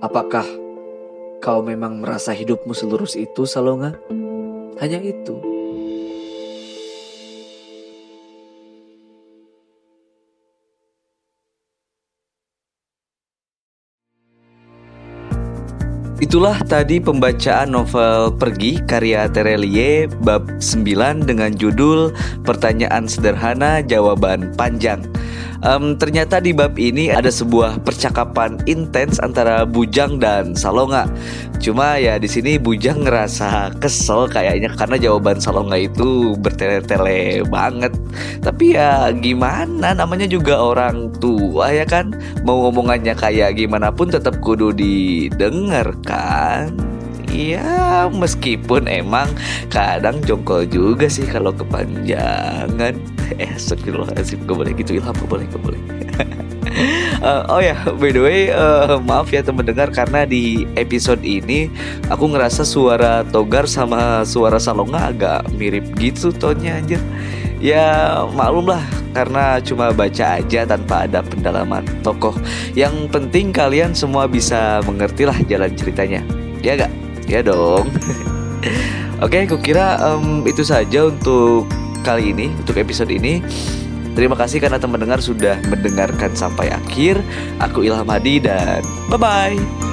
apakah 0.00 0.46
kau 1.38 1.60
memang 1.60 2.00
merasa 2.00 2.32
hidupmu 2.32 2.72
selurus 2.72 3.14
itu, 3.14 3.44
Salonga? 3.44 3.94
Hanya 4.80 5.02
itu. 5.02 5.58
Itulah 16.18 16.58
tadi 16.66 16.98
pembacaan 16.98 17.70
novel 17.70 18.34
Pergi 18.34 18.82
karya 18.90 19.30
Terelie 19.30 20.10
bab 20.26 20.50
9 20.58 21.22
dengan 21.22 21.54
judul 21.54 22.10
Pertanyaan 22.42 23.06
Sederhana 23.06 23.78
Jawaban 23.86 24.50
Panjang. 24.58 25.06
Um, 25.58 25.98
ternyata 25.98 26.38
di 26.38 26.54
bab 26.54 26.78
ini 26.78 27.10
ada 27.10 27.28
sebuah 27.34 27.82
percakapan 27.82 28.62
intens 28.70 29.18
antara 29.18 29.66
Bujang 29.66 30.22
dan 30.22 30.54
Salonga. 30.54 31.10
Cuma 31.58 31.98
ya 31.98 32.14
di 32.14 32.30
sini 32.30 32.62
Bujang 32.62 33.02
ngerasa 33.02 33.74
kesel 33.82 34.30
kayaknya 34.30 34.70
karena 34.78 34.96
jawaban 34.98 35.42
Salonga 35.42 35.74
itu 35.74 36.38
bertele-tele 36.38 37.42
banget. 37.50 37.90
Tapi 38.38 38.78
ya 38.78 39.10
gimana 39.10 39.98
namanya 39.98 40.30
juga 40.30 40.62
orang 40.62 41.10
tua 41.18 41.74
ya 41.74 41.82
kan. 41.82 42.14
Mau 42.46 42.70
ngomongannya 42.70 43.18
kayak 43.18 43.58
gimana 43.58 43.90
pun 43.90 44.14
tetap 44.14 44.38
kudu 44.38 44.70
didengar 44.70 45.90
Iya, 47.28 48.08
meskipun 48.08 48.88
emang 48.88 49.28
kadang 49.68 50.24
jongkol 50.24 50.64
juga 50.64 51.06
sih 51.06 51.28
kalau 51.28 51.52
kepanjangan. 51.52 52.96
Eh, 53.36 53.44
astagfirullahaladzim, 53.44 54.40
gak 54.48 54.56
boleh 54.56 54.72
gitu 54.72 54.96
Ilham, 54.96 55.12
gak 55.12 55.28
boleh, 55.28 55.44
gak 55.52 55.60
boleh. 55.60 55.80
uh, 57.20 57.44
oh 57.52 57.60
ya, 57.60 57.76
by 58.00 58.08
the 58.08 58.24
way, 58.24 58.48
uh, 58.48 58.96
maaf 59.04 59.28
ya 59.28 59.44
teman 59.44 59.68
dengar 59.68 59.92
karena 59.92 60.24
di 60.24 60.64
episode 60.80 61.20
ini 61.20 61.68
aku 62.08 62.24
ngerasa 62.32 62.64
suara 62.64 63.28
Togar 63.28 63.68
sama 63.68 64.24
suara 64.24 64.56
Salonga 64.56 65.12
agak 65.12 65.44
mirip 65.60 65.84
gitu 66.00 66.32
tonnya 66.32 66.80
aja. 66.80 66.96
Ya 67.60 68.24
maklum 68.32 68.72
lah 68.72 68.80
karena 69.12 69.60
cuma 69.60 69.92
baca 69.92 70.40
aja 70.40 70.64
tanpa 70.64 71.04
ada 71.04 71.20
pendalaman 71.20 71.84
tokoh. 72.00 72.32
Yang 72.72 73.12
penting 73.12 73.52
kalian 73.52 73.92
semua 73.92 74.24
bisa 74.24 74.80
mengerti 74.88 75.28
lah 75.28 75.36
jalan 75.44 75.74
ceritanya. 75.76 76.24
Ya 76.64 76.80
gak? 76.80 77.07
Ya 77.28 77.44
dong. 77.44 77.92
Oke, 79.22 79.44
okay, 79.44 79.50
kukira 79.50 80.00
um, 80.00 80.46
itu 80.48 80.64
saja 80.64 81.12
untuk 81.12 81.68
kali 82.02 82.32
ini, 82.32 82.48
untuk 82.56 82.80
episode 82.80 83.12
ini. 83.12 83.44
Terima 84.16 84.34
kasih 84.34 84.58
karena 84.58 84.82
teman 84.82 84.98
dengar 84.98 85.22
sudah 85.22 85.62
mendengarkan 85.70 86.34
sampai 86.34 86.74
akhir. 86.74 87.22
Aku 87.62 87.86
Ilham 87.86 88.08
Hadi 88.08 88.42
dan 88.42 88.82
bye 89.06 89.20
bye. 89.20 89.87